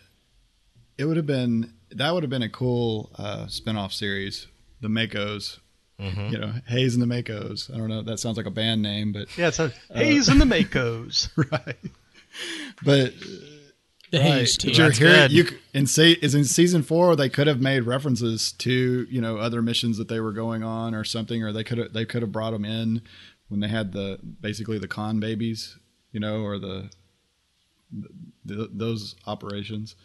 [0.99, 4.49] it would have been that would have been a cool uh, spinoff series,
[4.83, 5.61] the MACOs.
[5.99, 7.73] You know, Hayes and the MACOs.
[7.73, 8.03] I don't know.
[8.03, 11.31] That sounds like a band name, but Yeah, so Hayes and the MACOs.
[11.53, 11.77] right.
[12.85, 13.15] But
[14.13, 14.27] The right.
[14.27, 14.75] Hayes team.
[14.75, 15.33] you're That's hearing- good.
[15.33, 17.17] You in say is in season four.
[17.17, 20.95] They could have made references to you know other missions that they were going on
[20.95, 23.03] or something, or they could have they could have brought them in
[23.49, 25.79] when they had the basically the con babies,
[26.13, 26.91] you know, or the,
[28.45, 29.97] the those operations.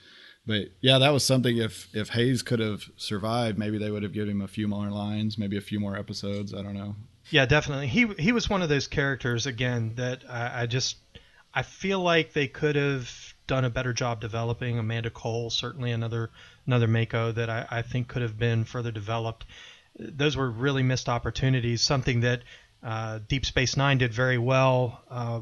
[0.46, 1.58] But yeah, that was something.
[1.58, 4.90] If if Hayes could have survived, maybe they would have given him a few more
[4.90, 6.54] lines, maybe a few more episodes.
[6.54, 6.96] I don't know.
[7.30, 7.88] Yeah, definitely.
[7.88, 10.96] He he was one of those characters again that I, I just
[11.54, 13.12] I feel like they could have
[13.48, 14.78] done a better job developing.
[14.78, 16.30] Amanda Cole, certainly another
[16.66, 19.46] another MACO that I, I think could have been further developed.
[19.98, 21.82] Those were really missed opportunities.
[21.82, 22.44] Something that
[22.84, 25.02] uh, Deep Space Nine did very well.
[25.10, 25.42] Uh,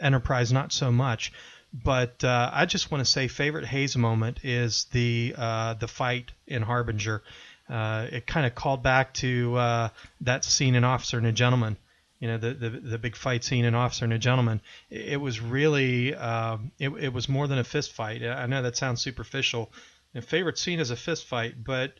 [0.00, 1.32] Enterprise not so much.
[1.72, 6.32] But uh, I just want to say, favorite Hayes moment is the uh, the fight
[6.46, 7.22] in Harbinger.
[7.68, 9.88] Uh, it kind of called back to uh,
[10.22, 11.76] that scene in Officer and a Gentleman.
[12.20, 14.60] You know, the, the the big fight scene in Officer and a Gentleman.
[14.90, 18.24] It, was really, um, it, it was more than a fist fight.
[18.24, 19.72] I know that sounds superficial.
[20.14, 21.92] My favorite scene is a fist fight, but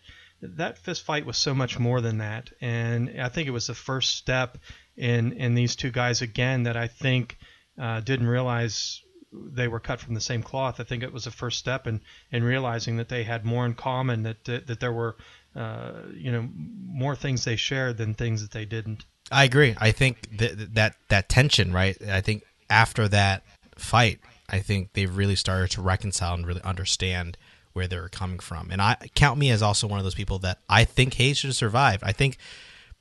[0.42, 2.50] that fist fight was so much more than that.
[2.60, 4.58] And I think it was the first step
[4.96, 7.38] in in these two guys again that I think
[7.80, 9.02] uh, didn't realize
[9.32, 10.80] they were cut from the same cloth.
[10.80, 12.00] I think it was the first step in,
[12.32, 15.16] in realizing that they had more in common, that that, that there were
[15.54, 19.04] uh, you know more things they shared than things that they didn't.
[19.30, 19.74] I agree.
[19.78, 21.96] I think that that that tension, right?
[22.08, 23.44] I think after that
[23.76, 27.36] fight, I think they've really started to reconcile and really understand
[27.72, 28.70] where they're coming from.
[28.70, 31.48] And I count me as also one of those people that I think Hayes should
[31.48, 32.02] have survived.
[32.04, 32.38] I think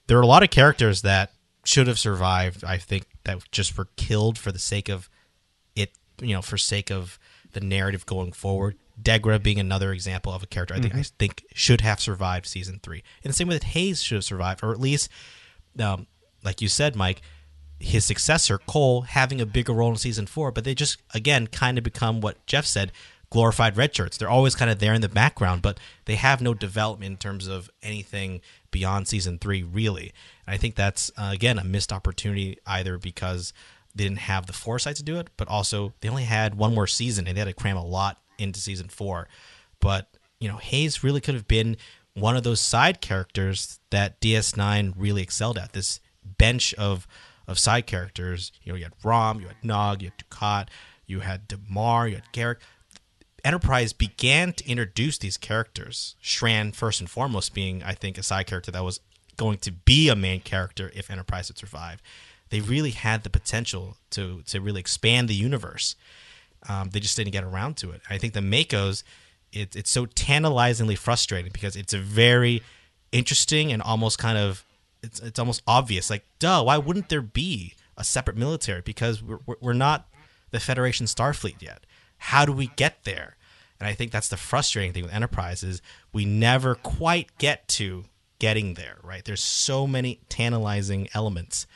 [0.08, 1.32] there are a lot of characters that
[1.66, 2.64] should have survived.
[2.64, 5.10] I think that just were killed for the sake of
[5.76, 7.18] it, you know, for sake of
[7.54, 8.78] the narrative going forward.
[9.02, 11.02] Degra being another example of a character I think mm-hmm.
[11.02, 13.04] I think should have survived season three.
[13.24, 15.10] And the same with Hayes should have survived, or at least,
[15.80, 16.08] um,
[16.48, 17.22] like you said, Mike,
[17.78, 20.50] his successor Cole having a bigger role in season four.
[20.50, 22.94] But they just again kind of become what Jeff said,
[23.30, 24.16] glorified red shirts.
[24.18, 27.48] They're always kind of there in the background, but they have no development in terms
[27.48, 28.40] of anything
[28.72, 30.14] beyond season three, really.
[30.48, 33.52] And I think that's uh, again a missed opportunity either because
[33.94, 36.88] they didn't have the foresight to do it, but also they only had one more
[36.88, 39.28] season and they had to cram a lot into season four.
[39.82, 40.08] But
[40.40, 41.76] you know, Hayes really could have been
[42.14, 45.74] one of those side characters that DS9 really excelled at.
[45.74, 47.08] This bench of
[47.48, 48.52] of side characters.
[48.64, 50.68] You know, you had Rom, you had Nog, you had Dukat,
[51.06, 52.58] you had Damar, you had Garak.
[53.46, 56.16] Enterprise began to introduce these characters.
[56.22, 59.00] Shran, first and foremost, being I think a side character that was
[59.38, 62.02] going to be a main character if Enterprise had survived
[62.50, 65.96] they really had the potential to to really expand the universe.
[66.68, 68.02] Um, they just didn't get around to it.
[68.10, 69.04] I think the MACOs,
[69.54, 72.64] it, it's so tantalizingly frustrating because it's a very
[73.12, 74.66] interesting and almost kind of
[75.04, 76.10] it's it's almost obvious.
[76.10, 78.82] Like, duh, why wouldn't there be a separate military?
[78.82, 80.08] Because we're we're not
[80.52, 81.86] the Federation Starfleet yet.
[82.18, 83.38] How do we get there?
[83.80, 85.82] And I think that's the frustrating thing with Enterprise is
[86.12, 88.06] we never quite get to
[88.40, 88.98] getting there.
[89.04, 89.24] Right?
[89.24, 91.68] There's so many tantalizing elements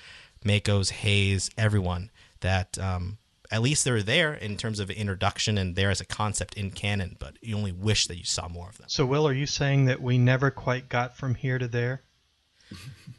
[0.46, 3.18] MACOs, Hayes, everyone that um,
[3.52, 7.18] at least they're there in terms of introduction and there as a concept in canon,
[7.20, 8.88] but you only wish that you saw more of them.
[8.90, 12.02] So, Will, are you saying that we never quite got from here to there?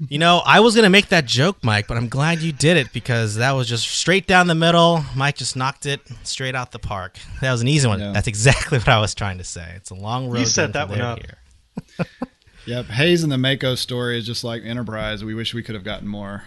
[0.09, 2.77] You know, I was going to make that joke, Mike, but I'm glad you did
[2.77, 5.05] it because that was just straight down the middle.
[5.15, 7.19] Mike just knocked it straight out the park.
[7.41, 8.01] That was an easy one.
[8.01, 8.13] Yeah.
[8.13, 9.75] That's exactly what I was trying to say.
[9.77, 10.41] It's a long road.
[10.41, 11.21] You set that one up.
[11.21, 12.07] Here.
[12.67, 12.87] yep.
[12.87, 15.25] Hayes and the MACO story is just like Enterprise.
[15.25, 16.43] We wish we could have gotten more.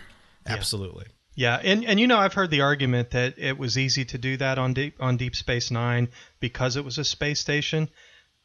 [0.45, 1.05] Absolutely.
[1.35, 4.37] Yeah, and and you know I've heard the argument that it was easy to do
[4.37, 6.07] that on Deep on Deep Space Nine
[6.39, 7.89] because it was a space station.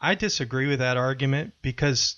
[0.00, 2.16] I disagree with that argument because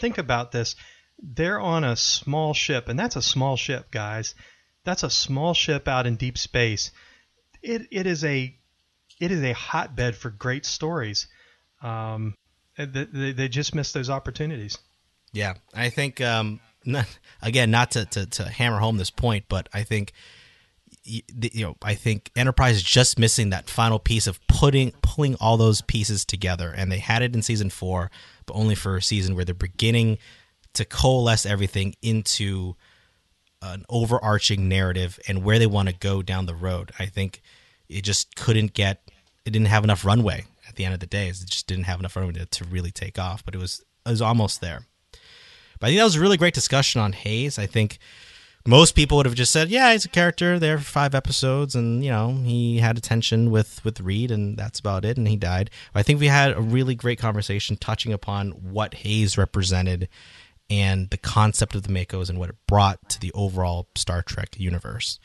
[0.00, 0.74] think about this:
[1.18, 4.34] they're on a small ship, and that's a small ship, guys.
[4.84, 6.90] That's a small ship out in deep space.
[7.62, 8.56] It it is a
[9.20, 11.26] it is a hotbed for great stories.
[11.82, 12.34] Um,
[12.76, 14.78] they, they just missed those opportunities.
[15.32, 17.06] Yeah, I think um, not,
[17.42, 20.12] again, not to, to, to hammer home this point, but I think
[21.02, 25.56] you know, I think Enterprise is just missing that final piece of putting pulling all
[25.56, 28.10] those pieces together, and they had it in season four,
[28.44, 30.18] but only for a season where they're beginning
[30.76, 32.76] to coalesce everything into
[33.62, 36.92] an overarching narrative and where they want to go down the road.
[36.98, 37.42] I think
[37.88, 39.02] it just couldn't get,
[39.44, 41.28] it didn't have enough runway at the end of the day.
[41.28, 44.10] It just didn't have enough runway to, to really take off, but it was it
[44.10, 44.86] was almost there.
[45.80, 47.58] But I think that was a really great discussion on Hayes.
[47.58, 47.98] I think
[48.66, 52.04] most people would have just said, "Yeah, he's a character there for five episodes, and
[52.04, 55.36] you know he had a tension with with Reed, and that's about it, and he
[55.36, 60.08] died." But I think we had a really great conversation touching upon what Hayes represented
[60.68, 64.58] and the concept of the MACOs and what it brought to the overall Star Trek
[64.58, 65.18] universe.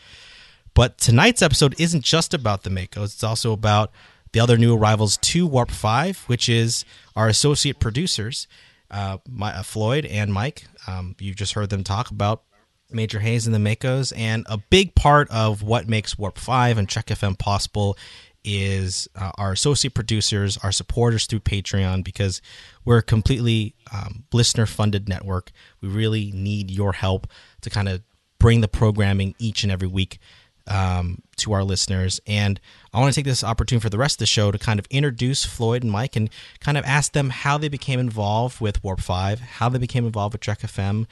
[0.74, 3.92] But tonight's episode isn't just about the MACOs; it's also about
[4.32, 6.86] the other new arrivals to Warp Five, which is
[7.16, 8.48] our associate producers
[8.92, 10.68] uh, my, uh, Floyd and Mike.
[10.86, 12.44] Um, you just heard them talk about
[12.92, 16.88] Major Hayes and the Makos, and a big part of what makes Warp Five and
[16.88, 17.98] Trek FM possible
[18.44, 22.42] is uh, our associate producers, our supporters through Patreon, because
[22.86, 25.52] we're a completely um, listener funded network.
[25.82, 27.28] We really need your help
[27.62, 28.02] to kind of
[28.40, 30.20] bring the programming each and every week
[30.68, 32.20] um, to our listeners.
[32.26, 32.60] And
[32.94, 34.86] I want to take this opportunity for the rest of the show to kind of
[34.90, 36.30] introduce Floyd and Mike and
[36.60, 40.34] kind of ask them how they became involved with Warp 5, how they became involved
[40.34, 41.08] with Trek FM,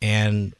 [0.00, 0.54] and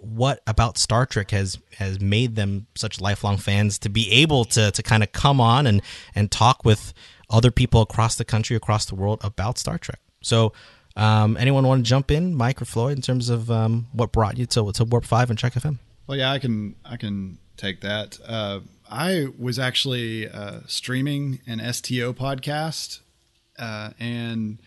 [0.00, 4.70] what about Star Trek has has made them such lifelong fans to be able to
[4.70, 5.80] to kind of come on and
[6.14, 6.92] and talk with
[7.30, 10.00] other people across the country, across the world about Star Trek.
[10.22, 10.52] So,
[10.96, 14.36] um, anyone want to jump in, Mike or Floyd, in terms of um, what brought
[14.36, 15.78] you to to Warp Five and Trek FM?
[16.06, 18.18] Well, yeah, I can I can take that.
[18.26, 18.60] Uh,
[18.90, 23.00] I was actually uh, streaming an STO podcast,
[23.58, 24.58] uh, and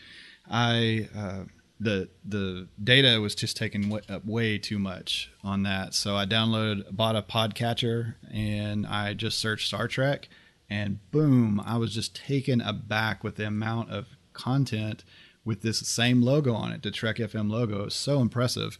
[0.49, 1.43] I uh,
[1.79, 5.93] the the data was just taking way, up way too much on that.
[5.93, 10.29] So I downloaded, bought a podcatcher, and I just searched Star Trek,
[10.69, 15.03] and boom, I was just taken aback with the amount of content
[15.45, 17.81] with this same logo on it, the Trek FM logo.
[17.81, 18.77] It was so impressive.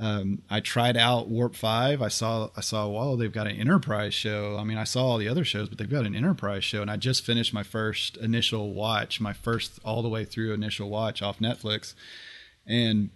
[0.00, 2.00] Um, I tried out Warp Five.
[2.02, 4.56] I saw I saw wow they've got an Enterprise show.
[4.58, 6.90] I mean I saw all the other shows, but they've got an Enterprise show, and
[6.90, 11.20] I just finished my first initial watch, my first all the way through initial watch
[11.20, 11.94] off Netflix,
[12.66, 13.10] and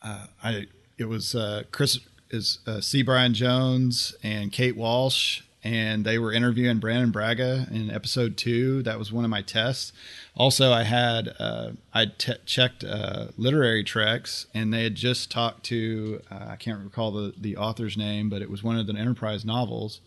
[0.00, 0.66] uh, I
[0.96, 3.02] it was uh, Chris is uh, C.
[3.02, 8.82] Brian Jones and Kate Walsh, and they were interviewing Brannon Braga in episode two.
[8.82, 9.92] That was one of my tests.
[10.36, 15.64] Also, I had uh, I te- checked uh, literary treks, and they had just talked
[15.64, 18.94] to uh, I can't recall the the author's name, but it was one of the
[18.94, 20.00] Enterprise novels.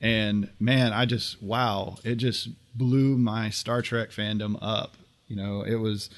[0.00, 4.96] And man, I just wow, it just blew my Star Trek fandom up.
[5.28, 6.10] You know, it was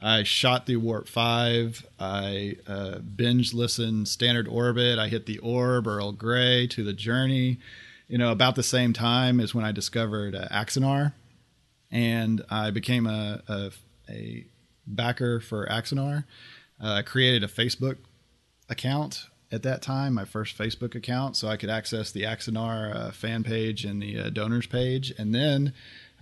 [0.00, 1.86] I shot the Warp 5.
[1.98, 4.98] I uh, binge listened Standard Orbit.
[4.98, 7.58] I hit the Orb, Earl Grey, to the Journey.
[8.08, 11.12] You know, about the same time as when I discovered uh, Axanar.
[11.90, 13.70] And I became a, a,
[14.08, 14.46] a
[14.86, 16.24] backer for Axanar.
[16.82, 17.98] Uh, I created a Facebook
[18.68, 23.10] account at that time, my first Facebook account, so I could access the Axanar uh,
[23.12, 25.12] fan page and the uh, donors page.
[25.18, 25.74] And then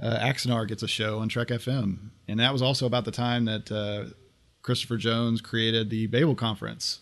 [0.02, 3.44] uh, Axanar gets a show on Trek FM, and that was also about the time
[3.44, 4.12] that uh,
[4.62, 7.00] Christopher Jones created the Babel Conference.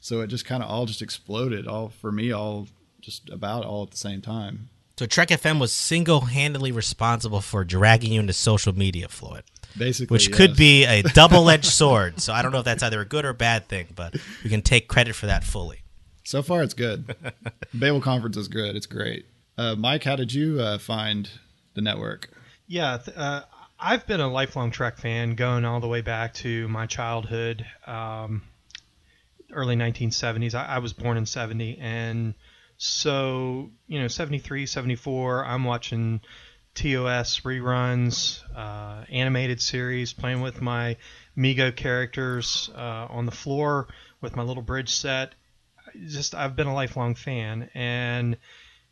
[0.00, 2.68] So it just kind of all just exploded, all for me, all
[3.00, 4.68] just about all at the same time.
[4.98, 9.44] So Trek FM was single-handedly responsible for dragging you into social media, Floyd.
[9.76, 10.36] Basically, which yes.
[10.36, 12.20] could be a double-edged sword.
[12.20, 14.62] So I don't know if that's either a good or bad thing, but we can
[14.62, 15.82] take credit for that fully.
[16.24, 17.14] So far, it's good.
[17.74, 18.74] Babel Conference is good.
[18.74, 19.26] It's great.
[19.56, 21.30] Uh, Mike, how did you uh, find
[21.74, 22.30] the network?
[22.66, 23.42] Yeah, uh,
[23.80, 28.42] I've been a lifelong Trek fan, going all the way back to my childhood, um,
[29.52, 30.54] early 1970s.
[30.54, 32.34] I, I, was born in 70, and
[32.78, 35.44] so you know, 73, 74.
[35.44, 36.20] I'm watching
[36.74, 40.96] TOS reruns, uh, animated series, playing with my
[41.36, 43.88] Mego characters uh, on the floor
[44.20, 45.34] with my little bridge set.
[46.06, 48.36] Just I've been a lifelong fan, and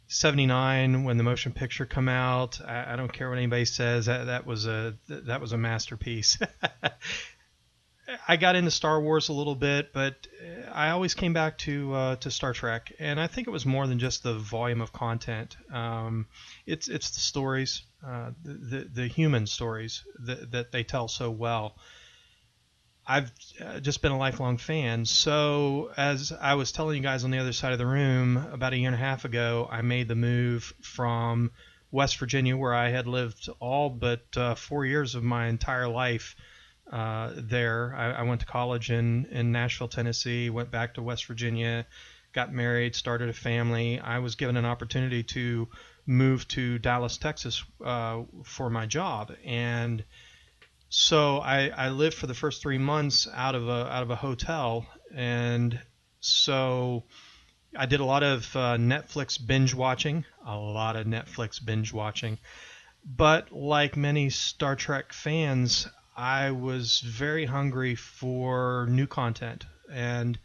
[0.09, 4.26] 79 when the motion picture come out I, I, don't care what anybody says that,
[4.26, 6.39] that was a that was a masterpiece
[8.29, 10.27] I got into Star Wars a little bit but
[10.73, 13.87] I always came back to uh, to Star Trek and I think it was more
[13.87, 16.27] than just the volume of content um,
[16.67, 21.31] it's it's the stories uh, the, the, the human stories that, that they tell so
[21.31, 21.77] well
[23.09, 23.31] I've
[23.65, 25.05] uh, just been a lifelong fan.
[25.05, 28.73] So, as I was telling you guys on the other side of the room, about
[28.73, 31.53] a year and a half ago, I made the move from
[31.93, 36.35] West Virginia, where I had lived all but uh, four years of my entire life
[36.93, 37.95] uh, there.
[37.97, 41.87] I, I, went to college in, in Nashville, Tennessee, went back to West Virginia,
[42.32, 43.99] got married, started a family.
[43.99, 45.68] I was given an opportunity to
[46.07, 49.32] move to Dallas, Texas uh, for my job.
[49.45, 50.05] And
[50.89, 54.16] so I, I lived for the first three months out of a out of a
[54.16, 55.78] hotel, and
[56.20, 57.05] so
[57.76, 62.39] I did a lot of uh, Netflix binge watching, a lot of Netflix binge watching.
[63.05, 70.39] But like many Star Trek fans, I was very hungry for new content, and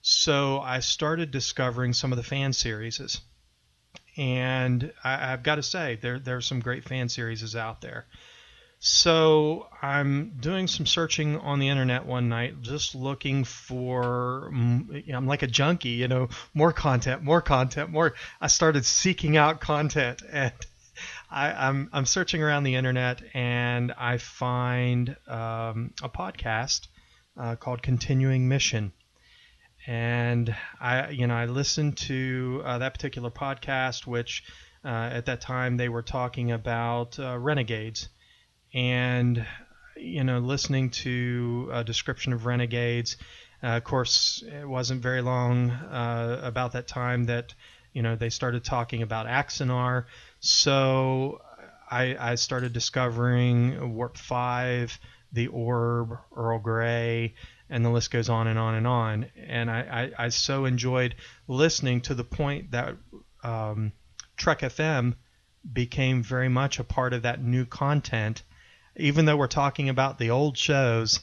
[0.00, 3.20] so I started discovering some of the fan series.
[4.16, 8.06] And I, have got to say, there there are some great fan series out there.
[8.82, 14.50] So I'm doing some searching on the internet one night, just looking for.
[14.54, 18.14] Mm, I'm like a junkie, you know, more content, more content, more.
[18.40, 20.54] I started seeking out content, and
[21.30, 26.88] I, am I'm, I'm searching around the internet, and I find um, a podcast
[27.38, 28.92] uh, called Continuing Mission,
[29.86, 34.44] and I, you know, I listened to uh, that particular podcast, which
[34.84, 38.08] uh, at that time they were talking about uh, renegades
[38.72, 39.44] and
[39.96, 43.16] you know listening to a description of renegades
[43.62, 47.54] Uh, of course, it wasn't very long uh, about that time that
[47.92, 50.06] you know they started talking about Axanar.
[50.40, 51.40] So
[51.90, 54.98] I, I started discovering Warp Five,
[55.32, 57.34] the Orb, Earl Grey,
[57.68, 59.26] and the list goes on and on and on.
[59.36, 61.14] And I, I, I so enjoyed
[61.46, 62.96] listening to the point that
[63.44, 63.92] um,
[64.36, 65.14] Trek FM
[65.72, 68.42] became very much a part of that new content.
[68.96, 71.20] Even though we're talking about the old shows,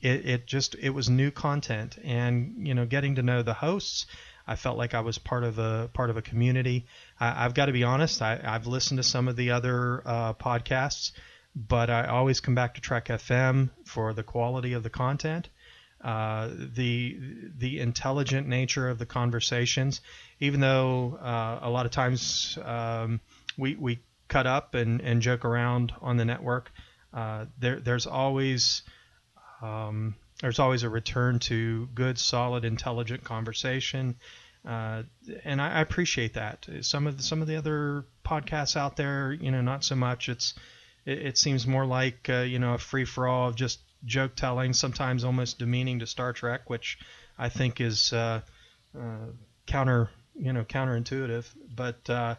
[0.00, 4.06] it, it just it was new content, and you know, getting to know the hosts,
[4.50, 6.86] I felt like I was part of a part of a community.
[7.20, 10.34] I, have got to be honest, I, I've listened to some of the other uh,
[10.34, 11.12] podcasts,
[11.54, 15.48] but I always come back to Trek FM for the quality of the content.
[16.02, 17.16] Uh, the
[17.56, 20.00] the intelligent nature of the conversations,
[20.40, 23.20] even though uh, a lot of times um,
[23.56, 26.72] we we cut up and, and joke around on the network.
[27.14, 28.82] Uh, there there's always
[29.62, 34.16] um, there's always a return to good, solid, intelligent conversation,
[34.66, 35.02] uh,
[35.44, 36.66] and I, I, appreciate that.
[36.82, 40.28] Some of the, some of the other podcasts out there, you know, not so much.
[40.28, 40.54] It's
[41.06, 44.36] it, it seems more like uh, you know a free for all of just joke
[44.36, 46.98] telling, sometimes almost demeaning to Star Trek, which
[47.38, 48.42] I think is uh,
[48.98, 49.26] uh,
[49.66, 51.46] counter you know counterintuitive.
[51.74, 52.34] But uh,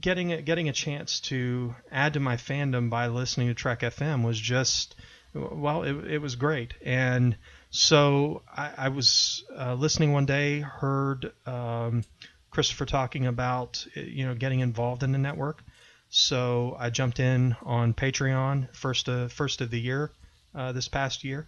[0.00, 4.24] getting a, getting a chance to add to my fandom by listening to Trek FM
[4.24, 4.94] was just
[5.34, 6.74] well, it, it was great.
[6.84, 7.36] And
[7.70, 12.04] so I, I was uh, listening one day, heard um,
[12.50, 15.62] Christopher talking about you know getting involved in the network.
[16.10, 20.10] So I jumped in on Patreon first uh, first of the year
[20.54, 21.46] uh, this past year,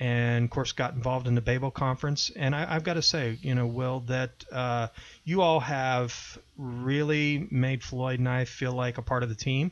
[0.00, 2.30] and of course got involved in the Babel conference.
[2.34, 4.88] And I, have got to say, you know, Will, that uh,
[5.24, 9.70] you all have really made Floyd and I feel like a part of the team.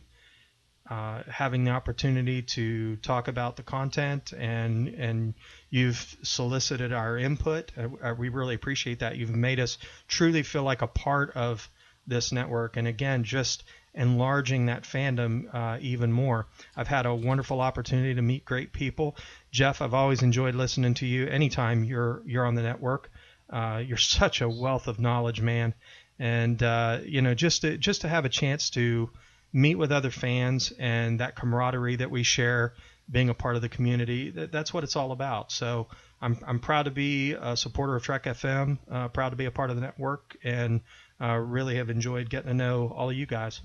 [0.88, 5.34] Uh, having the opportunity to talk about the content and and
[5.68, 7.72] you've solicited our input.
[7.76, 9.16] Uh, we really appreciate that.
[9.16, 11.68] You've made us truly feel like a part of
[12.06, 12.76] this network.
[12.76, 13.64] And again, just
[13.94, 16.46] enlarging that fandom uh, even more.
[16.76, 19.16] I've had a wonderful opportunity to meet great people.
[19.50, 23.10] Jeff, I've always enjoyed listening to you anytime you're you're on the network.
[23.48, 25.74] Uh, you're such a wealth of knowledge, man,
[26.18, 29.10] and uh, you know just to, just to have a chance to
[29.56, 32.74] meet with other fans and that camaraderie that we share,
[33.10, 35.50] being a part of the community, that, that's what it's all about.
[35.50, 35.86] So
[36.20, 39.50] I'm I'm proud to be a supporter of Trek FM, uh, proud to be a
[39.50, 40.82] part of the network, and
[41.20, 43.60] uh, really have enjoyed getting to know all of you guys.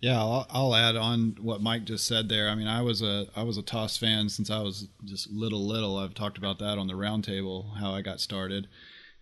[0.00, 2.50] Yeah, I'll, I'll, add on what Mike just said there.
[2.50, 5.64] I mean, I was a I was a TOS fan since I was just little
[5.64, 5.96] little.
[5.96, 8.66] I've talked about that on the roundtable how I got started,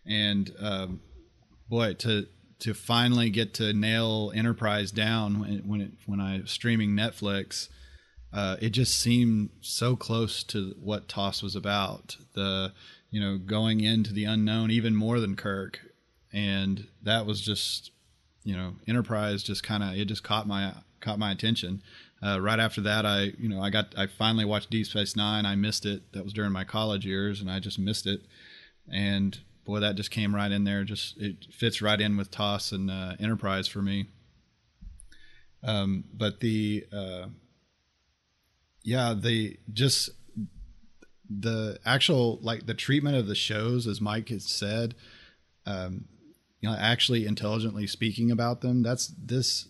[0.07, 1.01] and um,
[1.69, 2.27] boy, to
[2.61, 7.69] to finally get to nail Enterprise down when when, it, when I was streaming Netflix,
[8.33, 12.17] uh, it just seemed so close to what TOS was about.
[12.35, 12.73] The
[13.11, 15.81] you know going into the unknown even more than Kirk,
[16.33, 17.91] and that was just
[18.45, 21.83] you know, Enterprise just kind of it just caught my caught my attention.
[22.23, 25.47] Uh, right after that, I you know I got I finally watched Deep Space Nine.
[25.47, 26.13] I missed it.
[26.13, 28.21] That was during my college years, and I just missed it.
[28.93, 30.85] And boy, that just came right in there.
[30.85, 34.07] Just it fits right in with TOS and uh, Enterprise for me.
[35.63, 37.27] Um, but the uh,
[38.83, 40.11] yeah, the just
[41.29, 44.95] the actual like the treatment of the shows, as Mike has said,
[45.65, 46.05] um,
[46.65, 49.69] you know actually intelligently speaking about them that's this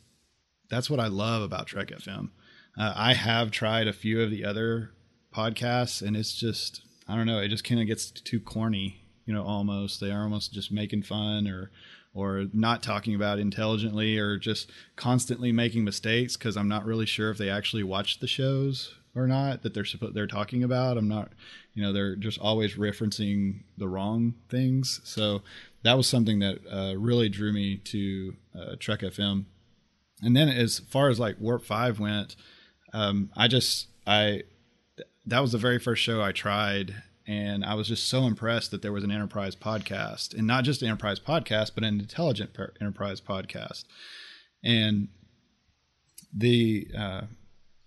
[0.71, 2.31] that's what i love about trek fm
[2.79, 4.93] uh, i have tried a few of the other
[5.35, 9.35] podcasts and it's just i don't know it just kind of gets too corny you
[9.35, 11.71] know almost they are almost just making fun or
[12.15, 17.31] or not talking about intelligently or just constantly making mistakes because i'm not really sure
[17.31, 21.09] if they actually watch the shows or not that they're supposed they're talking about i'm
[21.09, 21.33] not
[21.73, 25.43] you know they're just always referencing the wrong things so
[25.85, 29.45] that was something that uh, really drew me to uh, Trek FM.
[30.23, 32.35] And then as far as like Warp Five went,
[32.93, 34.43] um, I just I
[35.27, 36.95] that was the very first show I tried,
[37.27, 40.83] and I was just so impressed that there was an enterprise podcast, and not just
[40.83, 42.51] an enterprise podcast, but an intelligent
[42.81, 43.85] enterprise podcast.
[44.63, 45.09] And
[46.33, 47.23] the uh,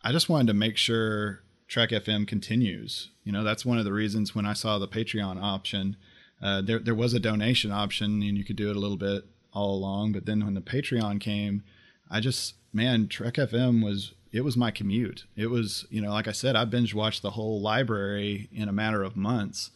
[0.03, 3.09] I just wanted to make sure Trek FM continues.
[3.23, 5.97] You know, that's one of the reasons when I saw the Patreon option
[6.41, 9.25] uh, there there was a donation option and you could do it a little bit
[9.53, 10.11] all along.
[10.11, 11.63] But then when the Patreon came,
[12.09, 15.25] I just man, Trek FM was it was my commute.
[15.35, 18.73] It was you know like I said, I binge watched the whole library in a
[18.73, 19.71] matter of months.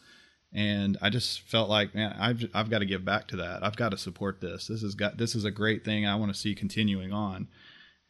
[0.54, 3.64] And I just felt like, man, I've I've got to give back to that.
[3.64, 4.68] I've got to support this.
[4.68, 6.06] This is got this is a great thing.
[6.06, 7.48] I want to see continuing on,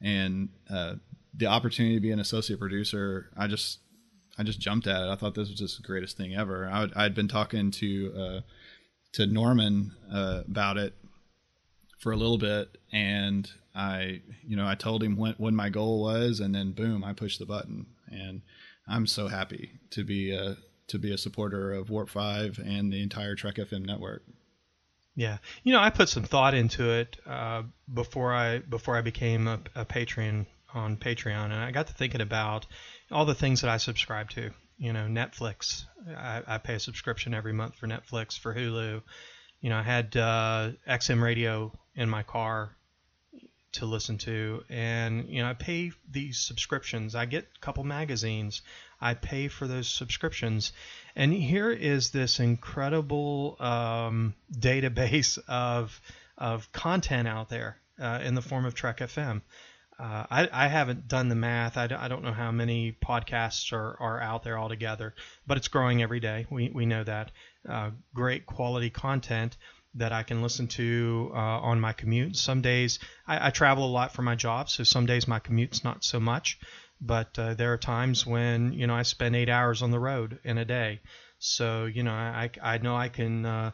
[0.00, 0.96] and uh,
[1.34, 3.78] the opportunity to be an associate producer, I just
[4.36, 5.08] I just jumped at it.
[5.08, 6.66] I thought this was just the greatest thing ever.
[6.66, 8.40] I—I'd been talking to uh,
[9.12, 10.94] to Norman uh, about it
[12.00, 16.02] for a little bit, and I, you know, I told him what, what my goal
[16.02, 18.42] was, and then boom, I pushed the button, and
[18.86, 20.56] I'm so happy to be a
[20.88, 24.24] to be a supporter of Warp Five and the entire Trek FM network.
[25.14, 27.62] Yeah, you know, I put some thought into it uh,
[27.92, 32.20] before I before I became a, a patron on Patreon, and I got to thinking
[32.20, 32.66] about
[33.10, 34.50] all the things that I subscribe to.
[34.78, 35.84] You know, Netflix.
[36.16, 39.02] I, I pay a subscription every month for Netflix, for Hulu.
[39.60, 42.74] You know, I had uh, XM radio in my car
[43.72, 47.14] to listen to, and you know, I pay these subscriptions.
[47.14, 48.62] I get a couple magazines.
[49.00, 50.72] I pay for those subscriptions,
[51.16, 56.00] and here is this incredible um, database of
[56.38, 59.42] of content out there uh, in the form of Trek FM.
[59.98, 61.76] Uh, I, I, haven't done the math.
[61.76, 65.14] I, I, don't know how many podcasts are, are out there altogether,
[65.46, 66.46] but it's growing every day.
[66.50, 67.30] We, we know that.
[67.68, 69.56] Uh, great quality content
[69.94, 72.36] that I can listen to uh, on my commute.
[72.36, 75.84] Some days I, I, travel a lot for my job, so some days my commute's
[75.84, 76.58] not so much.
[77.00, 80.38] But uh, there are times when you know I spend eight hours on the road
[80.44, 81.00] in a day,
[81.38, 83.72] so you know I, I know I can uh,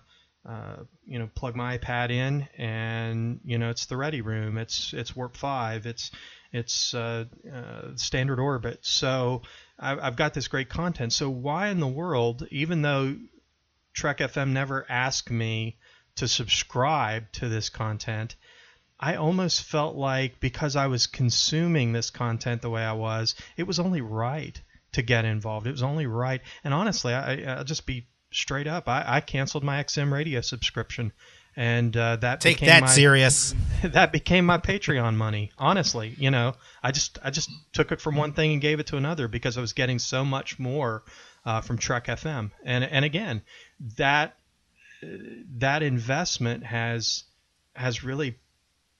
[0.49, 4.95] uh, you know, plug my iPad in, and you know, it's the Ready Room, it's
[4.95, 6.11] it's Warp Five, it's
[6.53, 8.79] it's uh, uh, standard orbit.
[8.83, 9.43] So
[9.79, 11.12] I've, I've got this great content.
[11.12, 13.16] So why in the world, even though
[13.93, 15.77] Trek FM never asked me
[16.19, 18.37] to subscribe to this content,
[19.01, 23.66] I almost felt like because I was consuming this content the way I was, it
[23.66, 24.61] was only right
[24.93, 25.66] to get involved.
[25.66, 26.41] It was only right.
[26.64, 28.89] And honestly, I, I'll just be straight up.
[28.89, 31.12] I, I canceled my XM radio subscription,
[31.57, 33.55] and uh, that take that my, Sirius.
[33.83, 35.53] That became my Patreon money.
[35.57, 38.89] Honestly, you know, I just I just took it from one thing and gave it
[38.89, 41.05] to another because I was getting so much more
[41.45, 42.51] uh, from Trek FM.
[42.64, 43.43] And and again,
[43.97, 44.37] that
[45.03, 47.24] that investment has
[47.74, 48.38] has really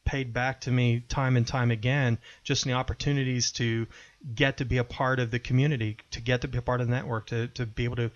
[0.05, 3.87] paid back to me time and time again just the opportunities to
[4.35, 6.87] get to be a part of the community to get to be a part of
[6.87, 8.11] the network to, to be able to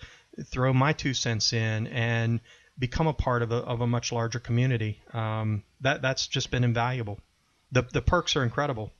[0.44, 2.40] throw my two cents in and
[2.78, 5.00] become a part of a, of a much larger community.
[5.12, 7.20] Um, that that's just been invaluable.
[7.72, 8.92] The the perks are incredible.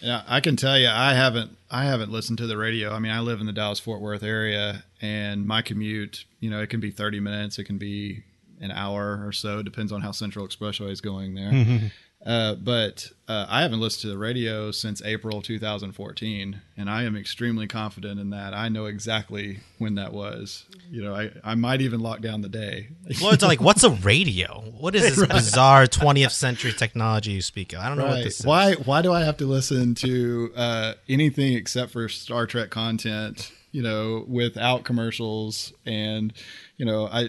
[0.00, 2.92] Yeah, I can tell you, I haven't I haven't listened to the radio.
[2.92, 6.60] I mean, I live in the Dallas Fort Worth area, and my commute, you know,
[6.60, 8.22] it can be thirty minutes, it can be
[8.60, 11.50] an hour or so, depends on how Central Expressway is going there.
[11.50, 11.86] Mm-hmm.
[12.26, 17.16] Uh, but uh, I haven't listened to the radio since April 2014, and I am
[17.16, 18.54] extremely confident in that.
[18.54, 20.64] I know exactly when that was.
[20.90, 22.88] You know, I, I might even lock down the day.
[23.14, 24.64] Floyd's like, "What's a radio?
[24.78, 25.30] What is this right.
[25.30, 27.80] bizarre 20th century technology you speak of?
[27.80, 28.16] I don't know right.
[28.16, 28.46] what this is.
[28.46, 33.52] Why why do I have to listen to uh, anything except for Star Trek content?
[33.70, 36.32] You know, without commercials and
[36.78, 37.28] you know, I,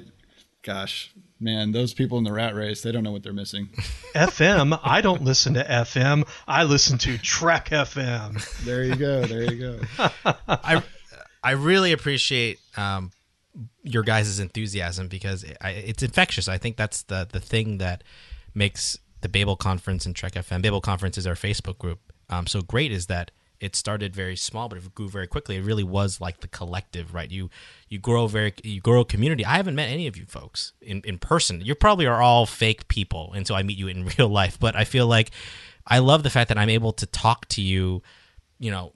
[0.64, 3.68] gosh, man, those people in the rat race, they don't know what they're missing.
[4.16, 6.28] FM, I don't listen to FM.
[6.48, 8.64] I listen to Trek FM.
[8.66, 9.26] There you go.
[9.26, 10.10] There you go.
[10.48, 10.84] I
[11.44, 13.12] I really appreciate um,
[13.84, 16.48] your guys' enthusiasm because it, I, it's infectious.
[16.48, 18.04] I think that's the the thing that
[18.54, 20.62] makes the Babel Conference and Trek FM.
[20.62, 22.00] Babel Conference is our Facebook group.
[22.30, 25.58] Um, so great is that it started very small, but it grew very quickly.
[25.58, 27.30] It really was like the collective, right?
[27.30, 27.50] You
[27.90, 29.46] you grow very you grow a community.
[29.46, 31.62] I haven't met any of you folks in, in person.
[31.62, 34.60] You probably are all fake people until I meet you in real life.
[34.60, 35.32] But I feel like
[35.86, 38.02] I love the fact that I'm able to talk to you,
[38.60, 38.94] you know,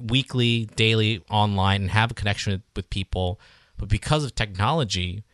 [0.00, 3.40] weekly, daily, online, and have a connection with, with people.
[3.76, 5.24] But because of technology,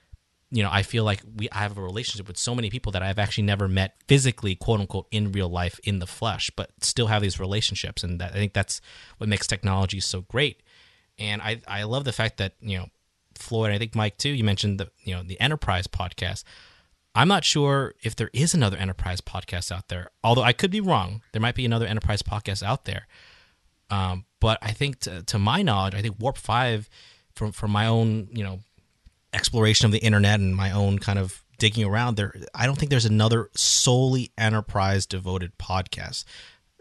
[0.51, 3.03] you know, I feel like we I have a relationship with so many people that
[3.03, 7.09] I've actually never met physically, quote unquote, in real life in the flesh, but still
[7.09, 8.81] have these relationships, and that, I think that's
[9.19, 10.63] what makes technology so great.
[11.19, 12.87] And I I love the fact that you know
[13.35, 14.31] Floyd, I think Mike too.
[14.31, 16.45] You mentioned the you know the Enterprise podcast.
[17.15, 20.81] I'm not sure if there is another Enterprise podcast out there, although I could be
[20.81, 21.23] wrong.
[21.33, 23.07] There might be another Enterprise podcast out there,
[23.91, 26.89] um, but I think to, to my knowledge, I think Warp Five,
[27.35, 28.61] from from my own you know
[29.33, 32.89] exploration of the internet and my own kind of digging around there i don't think
[32.89, 36.25] there's another solely enterprise devoted podcast.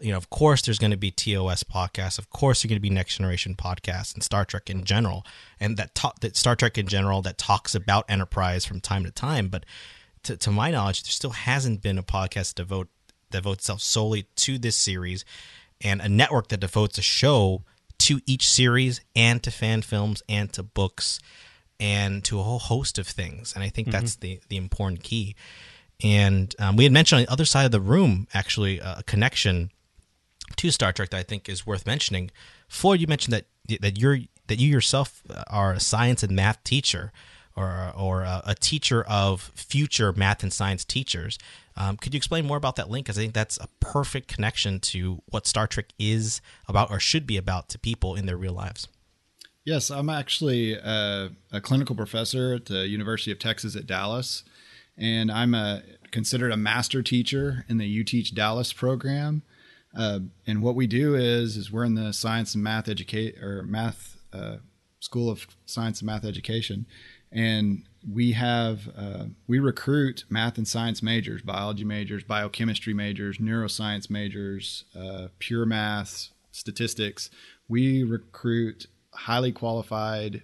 [0.00, 2.18] You know of course there's going to be tos podcasts.
[2.18, 5.26] Of course there's going to be next generation podcasts and star trek in general
[5.58, 9.10] and that talk that star trek in general that talks about enterprise from time to
[9.10, 9.66] time but
[10.22, 12.88] to, to my knowledge there still hasn't been a podcast devote
[13.30, 15.24] devote itself solely to this series
[15.80, 17.64] and a network that devotes a show
[17.98, 21.18] to each series and to fan films and to books
[21.80, 23.54] and to a whole host of things.
[23.54, 23.92] And I think mm-hmm.
[23.92, 25.34] that's the the important key.
[26.02, 29.72] And um, we had mentioned on the other side of the room, actually, a connection
[30.56, 32.30] to Star Trek that I think is worth mentioning.
[32.68, 33.46] Floyd, you mentioned that
[33.80, 37.12] that you're that you yourself are a science and math teacher
[37.56, 41.38] or or a, a teacher of future math and science teachers.
[41.76, 43.06] Um, could you explain more about that link?
[43.06, 47.26] Because I think that's a perfect connection to what Star Trek is about or should
[47.26, 48.88] be about to people in their real lives.
[49.68, 54.42] Yes, I'm actually a, a clinical professor at the University of Texas at Dallas,
[54.96, 59.42] and I'm a considered a master teacher in the UTeach Dallas program.
[59.94, 63.62] Uh, and what we do is is we're in the science and math educate or
[63.62, 64.56] math uh,
[65.00, 66.86] school of science and math education,
[67.30, 74.08] and we have uh, we recruit math and science majors, biology majors, biochemistry majors, neuroscience
[74.08, 77.28] majors, uh, pure math, statistics.
[77.68, 78.86] We recruit
[79.18, 80.42] highly qualified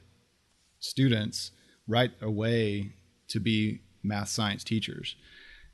[0.81, 1.53] students
[1.87, 2.93] right away
[3.29, 5.17] to be math science teachers.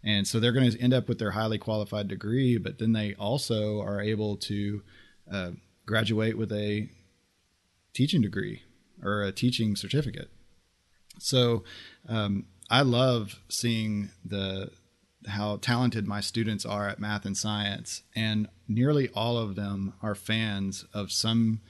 [0.05, 3.15] And so they're going to end up with their highly qualified degree, but then they
[3.15, 4.83] also are able to
[5.31, 5.51] uh,
[5.87, 6.89] graduate with a
[7.93, 8.63] teaching degree
[9.03, 10.31] or a teaching certificate.
[11.19, 11.65] So
[12.09, 14.71] um, I love seeing the
[15.27, 20.15] how talented my students are at math and science, and nearly all of them are
[20.15, 21.61] fans of some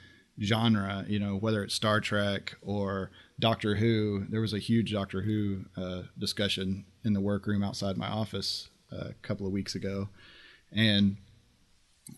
[0.43, 1.05] genre.
[1.09, 4.26] You know, whether it's Star Trek or Doctor Who.
[4.28, 9.09] There was a huge Doctor Who uh, discussion in the workroom outside my office uh,
[9.11, 10.09] a couple of weeks ago,
[10.72, 11.16] and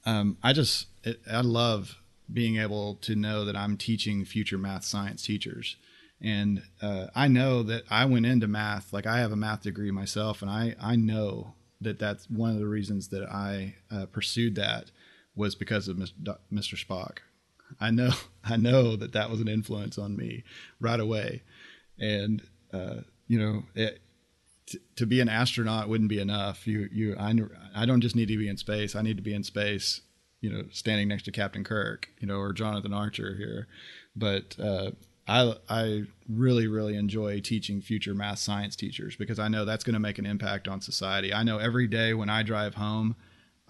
[0.05, 1.99] um, I just it, I love
[2.33, 5.77] being able to know that I'm teaching future math science teachers.
[6.21, 9.91] And uh, I know that I went into math, like I have a math degree
[9.91, 14.55] myself, and I, I know that that's one of the reasons that I uh, pursued
[14.55, 14.93] that
[15.35, 16.39] was because of Mr.
[16.53, 17.19] Spock.
[17.81, 18.11] I know,
[18.45, 20.45] I know that that was an influence on me
[20.81, 21.43] right away.
[21.99, 22.43] And,
[22.73, 24.01] uh, you know, it,
[24.97, 26.67] to be an astronaut wouldn't be enough.
[26.67, 27.35] You, you, I,
[27.75, 28.97] I don't just need to be in space.
[28.97, 30.01] I need to be in space
[30.43, 33.69] you know, standing next to Captain Kirk, you know, or Jonathan Archer here.
[34.15, 34.91] But uh,
[35.27, 39.95] I I really really enjoy teaching future math science teachers because I know that's going
[39.95, 41.33] to make an impact on society.
[41.33, 43.15] I know every day when I drive home,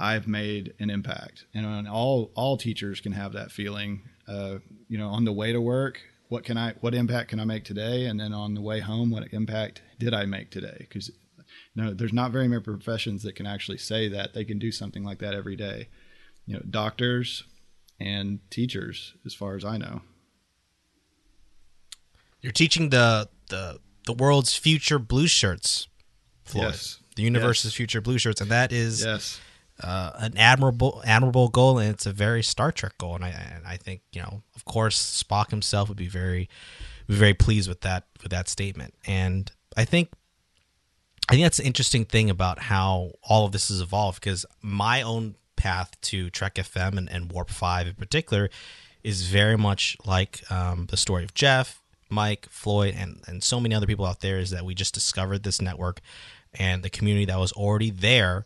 [0.02, 4.02] I've made an impact, and all all teachers can have that feeling.
[4.28, 7.44] Uh, you know, on the way to work, what can I what impact can I
[7.44, 10.76] make today, and then on the way home, what impact did I make today?
[10.80, 11.10] Because
[11.74, 14.72] you know, there's not very many professions that can actually say that they can do
[14.72, 15.88] something like that every day
[16.46, 17.44] you know doctors
[18.00, 20.02] and teachers as far as i know
[22.40, 25.88] you're teaching the the the world's future blue shirts
[26.44, 26.64] Floyd.
[26.64, 27.74] yes the universe's yes.
[27.74, 29.40] future blue shirts and that is yes
[29.80, 33.66] uh, an admirable admirable goal and it's a very star trek goal and i and
[33.66, 36.48] i think you know of course spock himself would be very
[37.08, 40.10] be very pleased with that with that statement and i think
[41.28, 45.02] I think that's the interesting thing about how all of this has evolved because my
[45.02, 48.50] own path to Trek FM and, and Warp 5 in particular
[49.02, 53.74] is very much like um, the story of Jeff, Mike, Floyd, and, and so many
[53.74, 56.00] other people out there is that we just discovered this network
[56.54, 58.44] and the community that was already there.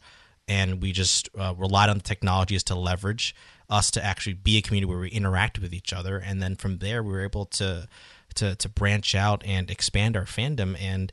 [0.49, 3.35] And we just uh, relied on the technologies to leverage
[3.69, 6.19] us to actually be a community where we interact with each other.
[6.19, 7.89] And then from there, we were able to,
[8.37, 10.81] to, to branch out and expand our fandom.
[10.81, 11.13] And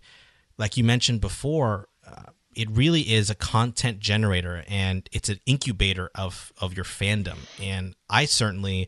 [0.58, 6.12] like you mentioned before, uh, it really is a content generator and it's an incubator
[6.16, 8.88] of of your fandom and i certainly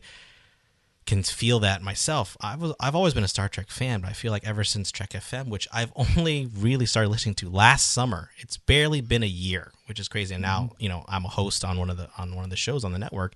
[1.06, 2.36] can feel that myself.
[2.40, 5.10] I've i've always been a star trek fan but i feel like ever since trek
[5.10, 9.72] fm which i've only really started listening to last summer it's barely been a year
[9.86, 10.34] which is crazy.
[10.34, 10.74] And now mm-hmm.
[10.78, 12.92] you know i'm a host on one of the on one of the shows on
[12.92, 13.34] the network.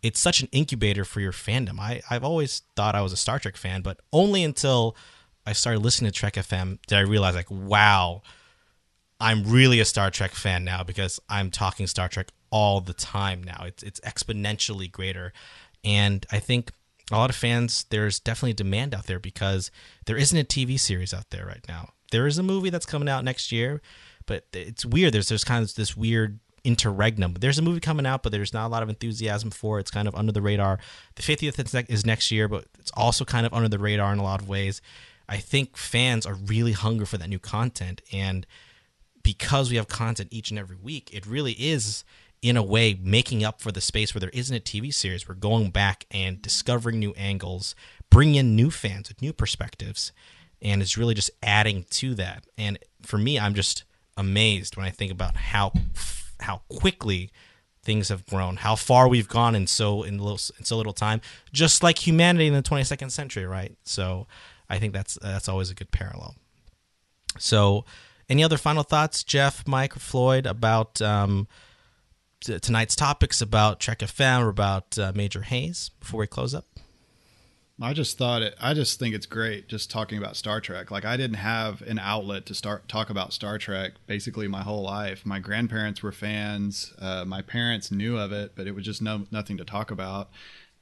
[0.00, 1.80] It's such an incubator for your fandom.
[1.80, 4.96] I i've always thought i was a star trek fan but only until
[5.46, 8.22] i started listening to trek fm did i realize like wow
[9.20, 13.42] I'm really a Star Trek fan now because I'm talking Star Trek all the time
[13.42, 13.64] now.
[13.66, 15.32] It's it's exponentially greater,
[15.84, 16.72] and I think
[17.10, 19.70] a lot of fans there's definitely demand out there because
[20.06, 21.90] there isn't a TV series out there right now.
[22.10, 23.80] There is a movie that's coming out next year,
[24.26, 25.12] but it's weird.
[25.12, 27.34] There's there's kind of this weird interregnum.
[27.34, 29.82] There's a movie coming out, but there's not a lot of enthusiasm for it.
[29.82, 30.78] It's kind of under the radar.
[31.14, 34.22] The 50th is next year, but it's also kind of under the radar in a
[34.22, 34.82] lot of ways.
[35.28, 38.46] I think fans are really hungry for that new content and
[39.22, 42.02] because we have content each and every week, it really is
[42.42, 45.28] in a way making up for the space where there isn't a TV series.
[45.28, 47.74] We're going back and discovering new angles,
[48.10, 50.12] bringing in new fans with new perspectives,
[50.62, 52.46] and it's really just adding to that.
[52.56, 53.84] And for me, I'm just
[54.16, 55.72] amazed when I think about how
[56.40, 57.30] how quickly
[57.82, 61.20] things have grown, how far we've gone in so in, little, in so little time,
[61.52, 63.76] just like humanity in the 22nd century, right?
[63.84, 64.26] So
[64.68, 66.36] I think that's that's always a good parallel.
[67.38, 67.84] So
[68.28, 71.48] any other final thoughts, Jeff, Mike, Floyd, about um,
[72.40, 76.66] t- tonight's topics about Trek FM or about uh, Major Hayes before we close up?
[77.80, 78.56] I just thought it.
[78.60, 80.90] I just think it's great just talking about Star Trek.
[80.90, 84.82] Like I didn't have an outlet to start talk about Star Trek basically my whole
[84.82, 85.24] life.
[85.24, 86.92] My grandparents were fans.
[86.98, 90.28] Uh, my parents knew of it, but it was just no nothing to talk about.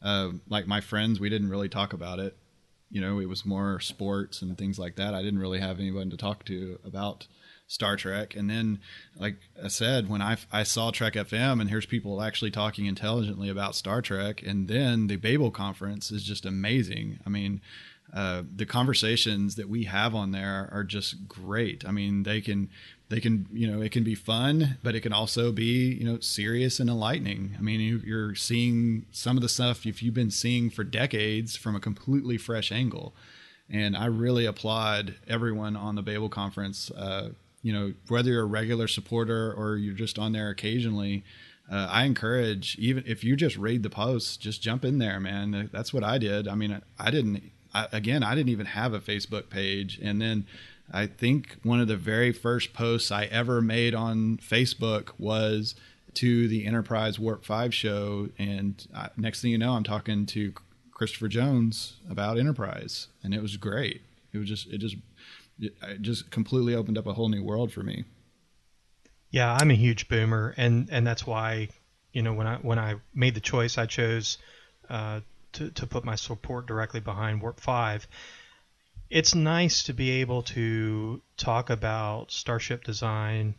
[0.00, 2.34] Uh, like my friends, we didn't really talk about it.
[2.90, 5.12] You know, it was more sports and things like that.
[5.12, 7.26] I didn't really have anyone to talk to about
[7.68, 8.36] Star Trek.
[8.36, 8.80] And then,
[9.18, 13.48] like I said, when I, I saw Trek FM and here's people actually talking intelligently
[13.48, 17.18] about Star Trek, and then the Babel conference is just amazing.
[17.26, 17.60] I mean,
[18.14, 21.84] uh, the conversations that we have on there are just great.
[21.86, 22.70] I mean, they can
[23.08, 26.20] they can you know it can be fun, but it can also be you know
[26.20, 27.56] serious and enlightening.
[27.58, 31.56] I mean, you, you're seeing some of the stuff if you've been seeing for decades
[31.56, 33.12] from a completely fresh angle.
[33.68, 37.30] And I really applaud everyone on the Babel conference uh,
[37.66, 41.24] you know, whether you're a regular supporter or you're just on there occasionally,
[41.68, 45.68] uh, I encourage even if you just read the posts, just jump in there, man.
[45.72, 46.46] That's what I did.
[46.46, 47.50] I mean, I didn't.
[47.74, 50.46] I, again, I didn't even have a Facebook page, and then
[50.92, 55.74] I think one of the very first posts I ever made on Facebook was
[56.14, 60.52] to the Enterprise Warp Five show, and I, next thing you know, I'm talking to
[60.92, 64.02] Christopher Jones about Enterprise, and it was great.
[64.32, 64.94] It was just it just
[65.58, 68.04] it just completely opened up a whole new world for me.
[69.30, 71.68] Yeah, I'm a huge boomer, and and that's why,
[72.12, 74.38] you know, when I when I made the choice, I chose
[74.88, 75.20] uh,
[75.52, 78.06] to to put my support directly behind Warp Five.
[79.10, 83.54] It's nice to be able to talk about starship design,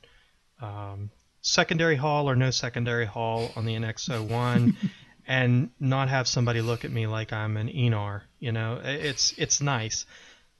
[0.61, 1.09] um,
[1.41, 4.75] secondary hull or no secondary hull on the NX-01,
[5.27, 8.23] and not have somebody look at me like I'm an Enar.
[8.39, 10.05] You know, it's it's nice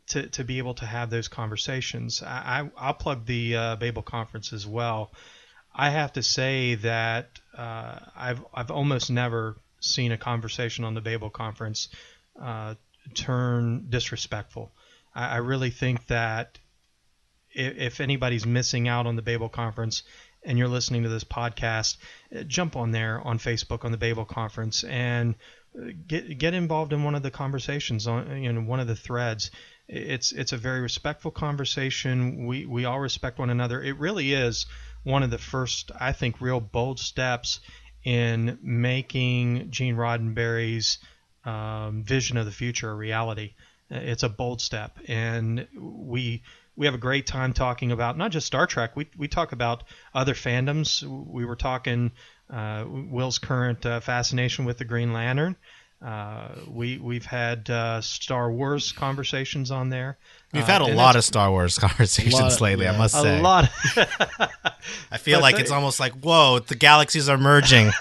[0.07, 2.23] to, to be able to have those conversations.
[2.23, 5.11] I, I, will plug the uh, Babel conference as well.
[5.73, 11.01] I have to say that uh, I've, I've almost never seen a conversation on the
[11.01, 11.89] Babel conference
[12.41, 12.75] uh,
[13.13, 14.71] turn disrespectful.
[15.13, 16.57] I, I, really think that
[17.51, 20.03] if, if anybody's missing out on the Babel conference,
[20.43, 21.97] and you're listening to this podcast,
[22.35, 25.35] uh, jump on there on Facebook on the Babel conference and
[26.07, 29.51] get get involved in one of the conversations on know one of the threads
[29.87, 32.45] it's it's a very respectful conversation.
[32.45, 33.81] We we all respect one another.
[33.81, 34.65] It really is
[35.03, 37.61] one of the first, I think, real bold steps
[38.03, 40.99] in making Gene Roddenberry's
[41.45, 43.53] um, vision of the future a reality.
[43.89, 46.43] It's a bold step, and we
[46.75, 48.97] we have a great time talking about not just Star Trek.
[48.97, 51.01] We we talk about other fandoms.
[51.01, 52.11] We were talking
[52.49, 55.55] Will's current uh, fascination with the Green Lantern.
[55.99, 60.17] Uh, we we've had uh, Star Wars conversations on there.
[60.53, 62.85] We've had a uh, lot of Star Wars conversations of, lately.
[62.85, 62.93] Yeah.
[62.93, 63.69] I must a say, a lot.
[65.11, 67.91] I feel like it's almost like whoa, the galaxies are merging.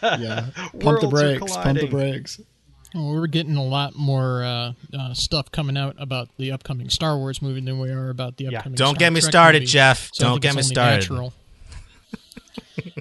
[0.00, 1.56] yeah, pump the brakes.
[1.56, 2.40] Pump the brakes.
[2.94, 7.16] Well, we're getting a lot more uh, uh, stuff coming out about the upcoming Star
[7.18, 8.74] Wars movie than we are about the upcoming.
[8.74, 8.84] Yeah.
[8.84, 9.66] Don't Star get me Trek started, movie.
[9.66, 10.10] Jeff.
[10.12, 11.00] So Don't get me started.
[11.00, 11.32] Natural.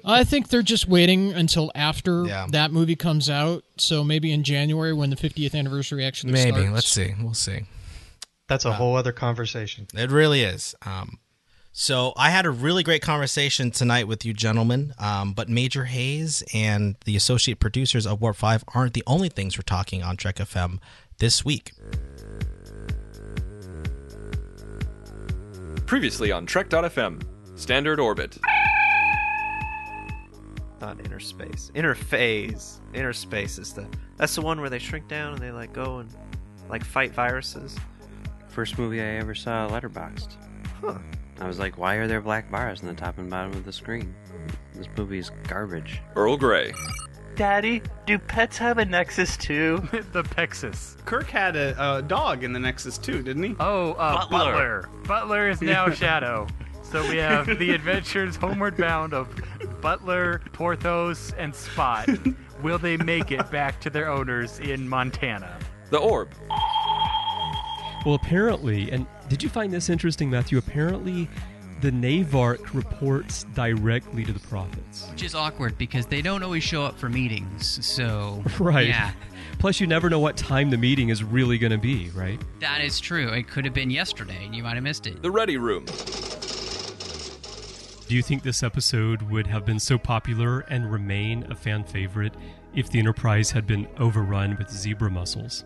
[0.06, 2.48] I think they're just waiting until after Yeah.
[2.52, 3.64] that movie comes out.
[3.78, 6.52] So maybe in January when the 50th anniversary actually Maybe.
[6.52, 6.72] starts.
[6.74, 7.14] Let's see.
[7.22, 7.62] We'll see.
[8.48, 9.88] That's a whole other conversation.
[9.94, 10.74] It really is.
[10.86, 11.20] Um,
[11.72, 14.94] so I had a really great conversation tonight with you gentlemen.
[14.98, 19.58] Um, but Major Hayes and the associate producers of Warp Five aren't the only things
[19.58, 20.80] we're talking on Trek FM
[21.20, 21.74] this week.
[25.86, 27.22] Previously on Trek.fm,
[27.56, 28.38] Standard Orbit.
[30.82, 31.72] Not inner space.
[31.76, 32.80] Inner phase.
[32.94, 33.88] Inner space is the.
[34.18, 36.10] That's the one where they shrink down and they like go and
[36.70, 37.78] like fight viruses.
[38.48, 40.36] First movie I ever saw letterboxed.
[40.82, 40.98] Huh.
[41.40, 43.72] I was like, why are there black bars on the top and bottom of the
[43.72, 44.14] screen?
[44.74, 46.02] This movie is garbage.
[46.16, 46.74] Earl Grey.
[47.36, 49.88] Daddy, do pets have a Nexus too?
[50.12, 50.98] the Pexus.
[51.06, 53.56] Kirk had a, a dog in the Nexus too, didn't he?
[53.60, 54.30] Oh, uh, Butler.
[54.30, 54.90] Butler.
[55.06, 56.48] Butler is now Shadow.
[56.92, 59.28] So we have the adventures homeward bound of
[59.82, 62.10] Butler, Porthos, and Spot.
[62.64, 65.58] Will they make it back to their owners in Montana?
[65.92, 66.30] The Orb.
[68.06, 70.58] Well, apparently, and did you find this interesting, Matthew?
[70.58, 71.30] Apparently,
[71.82, 75.08] the Navark reports directly to the prophets.
[75.12, 77.86] Which is awkward because they don't always show up for meetings.
[77.86, 78.88] So, Right.
[78.88, 79.12] yeah,
[79.60, 82.42] Plus, you never know what time the meeting is really going to be, right?
[82.62, 83.28] that is true.
[83.30, 85.22] It could have been yesterday and you might have missed it.
[85.22, 85.86] The Ready Room.
[88.10, 92.34] Do you think this episode would have been so popular and remain a fan favorite
[92.74, 95.64] if the Enterprise had been overrun with zebra mussels?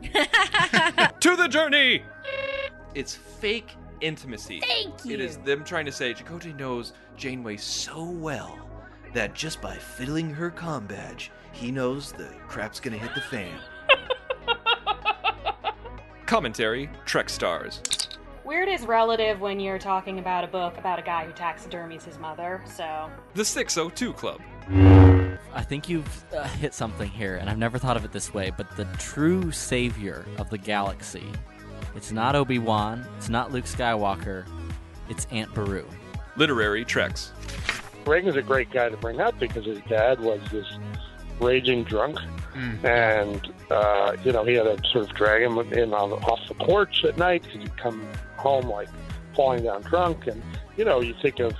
[0.00, 2.04] to the journey!
[2.94, 4.60] It's fake intimacy.
[4.60, 5.18] Thank you.
[5.18, 8.56] is them trying to say Chakotay knows Janeway so well
[9.12, 13.58] that just by fiddling her comm badge, he knows the crap's gonna hit the fan.
[16.26, 17.82] Commentary Trek Stars.
[18.50, 22.18] Weird is relative when you're talking about a book about a guy who taxidermies his
[22.18, 23.08] mother, so.
[23.34, 24.40] The 602 Club.
[25.54, 28.50] I think you've uh, hit something here, and I've never thought of it this way,
[28.56, 31.30] but the true savior of the galaxy.
[31.94, 34.44] It's not Obi Wan, it's not Luke Skywalker,
[35.08, 35.86] it's Aunt Beru.
[36.34, 37.30] Literary Treks.
[38.04, 40.66] Reagan's a great guy to bring up because his dad was this
[41.38, 42.18] raging drunk,
[42.82, 46.54] and uh, you know he had to sort of drag him in on off the
[46.54, 48.04] porch at night because he'd come
[48.40, 48.88] home like
[49.34, 50.42] falling down drunk, and
[50.76, 51.54] you know you think of,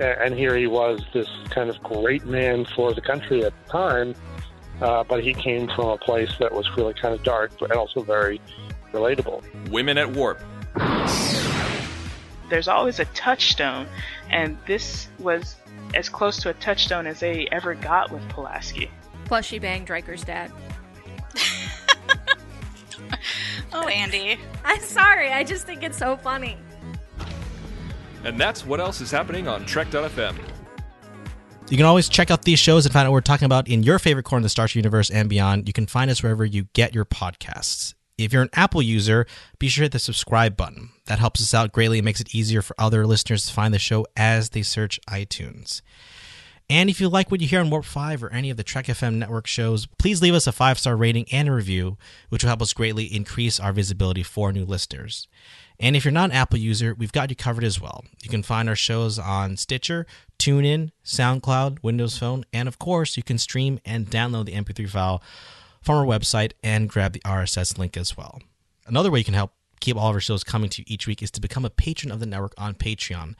[0.00, 4.14] and here he was this kind of great man for the country at the time,
[4.80, 8.02] uh, but he came from a place that was really kind of dark, but also
[8.02, 8.40] very
[8.92, 9.42] relatable.
[9.70, 10.40] Women at Warp.
[12.48, 13.86] There's always a touchstone,
[14.30, 15.56] and this was
[15.94, 18.90] as close to a touchstone as they ever got with Pulaski.
[19.24, 20.52] Plus, she banged Riker's dad.
[23.72, 24.38] Oh, Andy.
[24.64, 25.32] I'm sorry.
[25.32, 26.56] I just think it's so funny.
[28.24, 30.36] And that's what else is happening on Trek.fm.
[31.68, 33.82] You can always check out these shows and find out what we're talking about in
[33.82, 35.68] your favorite corner of the Star Trek universe and beyond.
[35.68, 37.94] You can find us wherever you get your podcasts.
[38.16, 39.26] If you're an Apple user,
[39.58, 40.90] be sure to hit the subscribe button.
[41.06, 43.78] That helps us out greatly and makes it easier for other listeners to find the
[43.78, 45.82] show as they search iTunes.
[46.68, 48.86] And if you like what you hear on Warp 5 or any of the Trek
[48.86, 51.96] FM network shows, please leave us a five star rating and a review,
[52.28, 55.28] which will help us greatly increase our visibility for new listeners.
[55.78, 58.04] And if you're not an Apple user, we've got you covered as well.
[58.22, 60.06] You can find our shows on Stitcher,
[60.38, 65.22] TuneIn, SoundCloud, Windows Phone, and of course, you can stream and download the MP3 file
[65.82, 68.40] from our website and grab the RSS link as well.
[68.86, 71.22] Another way you can help keep all of our shows coming to you each week
[71.22, 73.34] is to become a patron of the network on Patreon.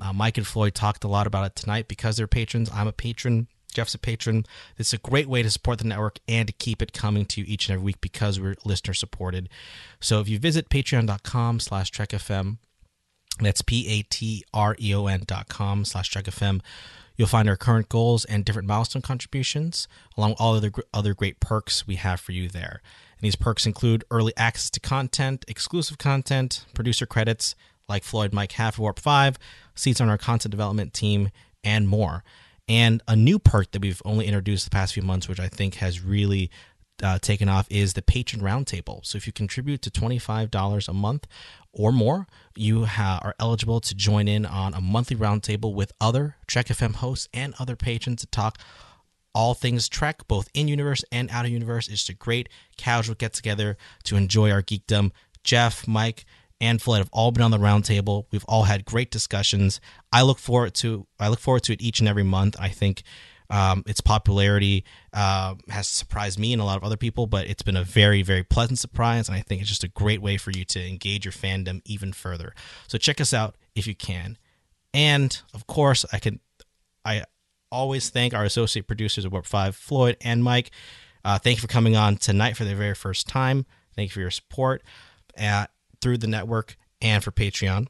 [0.00, 2.70] Uh, Mike and Floyd talked a lot about it tonight because they're patrons.
[2.72, 3.48] I'm a patron.
[3.72, 4.44] Jeff's a patron.
[4.76, 7.46] It's a great way to support the network and to keep it coming to you
[7.48, 9.48] each and every week because we're listener supported.
[10.00, 12.58] So if you visit patreon.com slash trekfm,
[13.40, 16.60] that's P-A-T-R-E-O-N dot com slash trekfm,
[17.16, 21.40] you'll find our current goals and different milestone contributions, along with all other, other great
[21.40, 22.82] perks we have for you there.
[23.22, 27.54] And these perks include early access to content, exclusive content, producer credits,
[27.88, 29.38] like Floyd Mike Half Warp 5,
[29.76, 31.30] seats on our content development team,
[31.62, 32.24] and more.
[32.68, 35.76] And a new perk that we've only introduced the past few months, which I think
[35.76, 36.50] has really
[37.00, 39.06] uh, taken off, is the patron roundtable.
[39.06, 41.28] So if you contribute to $25 a month
[41.72, 46.36] or more, you ha- are eligible to join in on a monthly roundtable with other
[46.48, 48.58] Trek FM hosts and other patrons to talk
[49.34, 51.88] all things Trek, both in universe and out of universe.
[51.88, 55.12] It's just a great casual get together to enjoy our geekdom.
[55.42, 56.24] Jeff, Mike,
[56.60, 58.26] and Floyd have all been on the roundtable.
[58.30, 59.80] We've all had great discussions.
[60.12, 62.56] I look forward to I look forward to it each and every month.
[62.58, 63.02] I think
[63.50, 67.62] um, its popularity uh, has surprised me and a lot of other people, but it's
[67.62, 70.52] been a very very pleasant surprise, and I think it's just a great way for
[70.52, 72.54] you to engage your fandom even further.
[72.86, 74.38] So check us out if you can,
[74.94, 76.38] and of course I can
[77.04, 77.24] I
[77.72, 80.70] always thank our associate producers at Warp Five, Floyd and Mike.
[81.24, 83.66] Uh, thank you for coming on tonight for the very first time.
[83.96, 84.82] Thank you for your support.
[85.36, 85.66] Uh,
[86.02, 87.86] through the network and for Patreon.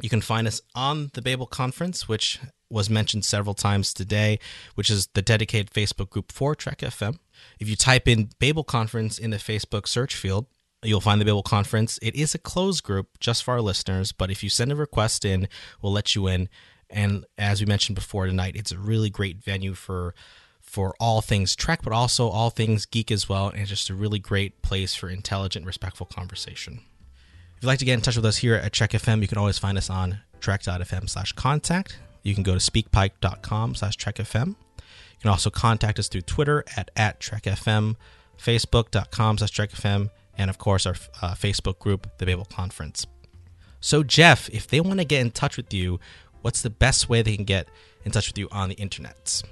[0.00, 2.38] You can find us on the Babel Conference, which
[2.70, 4.38] was mentioned several times today,
[4.74, 7.18] which is the dedicated Facebook group for Trek FM.
[7.58, 10.46] If you type in Babel Conference in the Facebook search field,
[10.82, 11.98] you'll find the Babel Conference.
[12.02, 15.24] It is a closed group just for our listeners, but if you send a request
[15.24, 15.48] in,
[15.80, 16.48] we'll let you in.
[16.90, 20.14] And as we mentioned before tonight, it's a really great venue for
[20.60, 23.48] for all things Trek, but also all things geek as well.
[23.48, 26.80] And it's just a really great place for intelligent, respectful conversation.
[27.56, 29.38] If you'd like to get in touch with us here at Trek FM, you can
[29.38, 31.98] always find us on trek.fm slash contact.
[32.22, 34.48] You can go to speakpipe.com slash trekfm.
[34.48, 37.96] You can also contact us through Twitter at, at trekfm,
[38.38, 43.06] facebook.com slash trekfm, and of course our uh, Facebook group, The Babel Conference.
[43.80, 46.00] So Jeff, if they want to get in touch with you,
[46.44, 47.68] what's the best way they can get
[48.04, 49.42] in touch with you on the internet?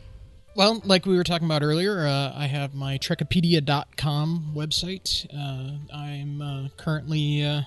[0.55, 5.27] Well, like we were talking about earlier, uh, I have my Trekipedia.com website.
[5.35, 7.63] Uh, I'm uh, currently uh,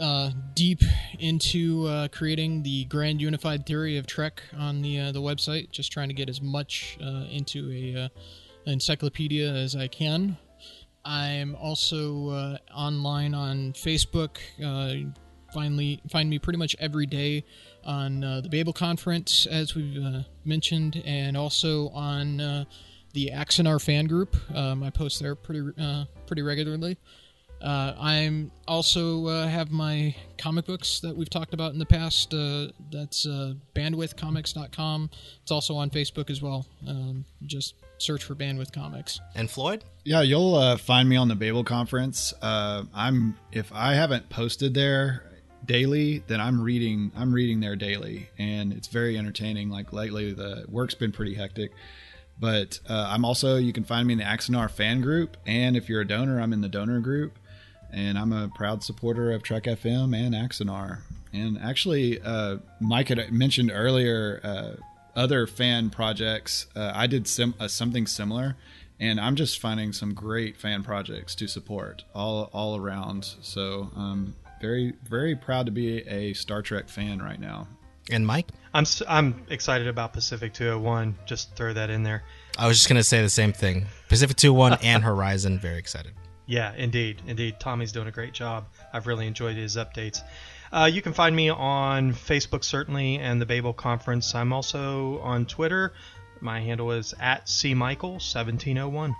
[0.00, 0.82] uh, deep
[1.20, 5.70] into uh, creating the grand unified theory of Trek on the the website.
[5.70, 6.98] Just trying to get as much
[7.30, 8.10] into a
[8.68, 10.36] encyclopedia as I can.
[11.04, 14.38] I'm also online on Facebook.
[15.52, 17.44] Finally, find me pretty much every day
[17.84, 22.64] on uh, the Babel Conference, as we've uh, mentioned, and also on uh,
[23.12, 24.36] the Axanar fan group.
[24.54, 25.62] Um, I post there pretty
[26.26, 26.96] pretty regularly.
[27.60, 32.34] Uh, I'm also uh, have my comic books that we've talked about in the past.
[32.34, 35.10] Uh, that's uh, bandwidthcomics.com.
[35.42, 36.66] It's also on Facebook as well.
[36.86, 39.20] Um, just search for Bandwidth Comics.
[39.34, 39.84] And Floyd?
[40.04, 42.34] Yeah, you'll uh, find me on the Babel conference.
[42.42, 45.22] Uh, I'm if I haven't posted there
[45.66, 47.12] daily, then I'm reading.
[47.16, 49.70] I'm reading there daily, and it's very entertaining.
[49.70, 51.72] Like lately, the work's been pretty hectic.
[52.38, 55.88] But uh, I'm also you can find me in the Axanar fan group, and if
[55.88, 57.38] you're a donor, I'm in the donor group,
[57.92, 60.98] and I'm a proud supporter of Trek FM and Axanar.
[61.32, 64.72] And actually, uh, Mike had mentioned earlier uh,
[65.14, 66.66] other fan projects.
[66.76, 68.56] Uh, I did sim- uh, something similar,
[69.00, 73.24] and I'm just finding some great fan projects to support all all around.
[73.40, 77.68] So um, very very proud to be a Star Trek fan right now.
[78.10, 81.16] And Mike, I'm s- I'm excited about Pacific 201.
[81.26, 82.22] Just throw that in there.
[82.58, 83.86] I was just gonna say the same thing.
[84.08, 86.12] Pacific 201 and Horizon, very excited.
[86.46, 87.58] Yeah, indeed, indeed.
[87.58, 88.66] Tommy's doing a great job.
[88.92, 90.22] I've really enjoyed his updates.
[90.72, 94.32] Uh, you can find me on Facebook, certainly, and the Babel Conference.
[94.34, 95.92] I'm also on Twitter.
[96.40, 99.14] My handle is at cmichael1701.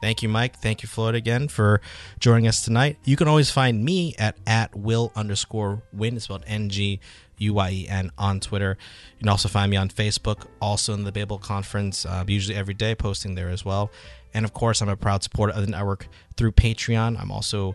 [0.00, 0.56] Thank you, Mike.
[0.56, 1.80] Thank you, Floyd, again for
[2.20, 2.98] joining us tonight.
[3.04, 6.16] You can always find me at at will underscore win.
[6.16, 7.00] It's spelled N G
[7.38, 8.76] U Y E N on Twitter.
[9.14, 12.74] You can also find me on Facebook, also in the Babel Conference, uh, usually every
[12.74, 13.90] day, posting there as well.
[14.34, 17.20] And of course, I'm a proud supporter of the network through Patreon.
[17.20, 17.74] I'm also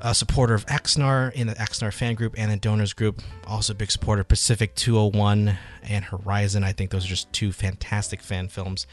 [0.00, 3.20] a supporter of Axanar in the Axanar fan group and the donors group.
[3.46, 6.62] Also, a big supporter of Pacific 201 and Horizon.
[6.62, 8.86] I think those are just two fantastic fan films.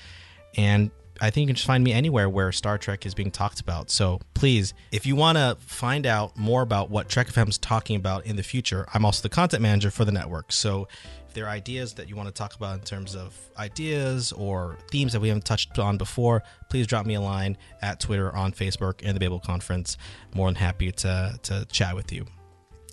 [0.58, 0.90] And
[1.22, 3.90] I think you can just find me anywhere where Star Trek is being talked about.
[3.90, 8.26] So please, if you want to find out more about what Trek is talking about
[8.26, 10.52] in the future, I'm also the content manager for the network.
[10.52, 10.88] So
[11.28, 14.78] if there are ideas that you want to talk about in terms of ideas or
[14.92, 18.52] themes that we haven't touched on before, please drop me a line at Twitter, on
[18.52, 19.98] Facebook, and the Babel Conference.
[20.34, 22.26] More than happy to, to chat with you.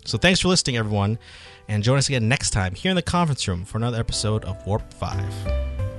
[0.05, 1.17] So thanks for listening, everyone,
[1.69, 4.65] and join us again next time here in the conference room for another episode of
[4.67, 5.92] Warp 5.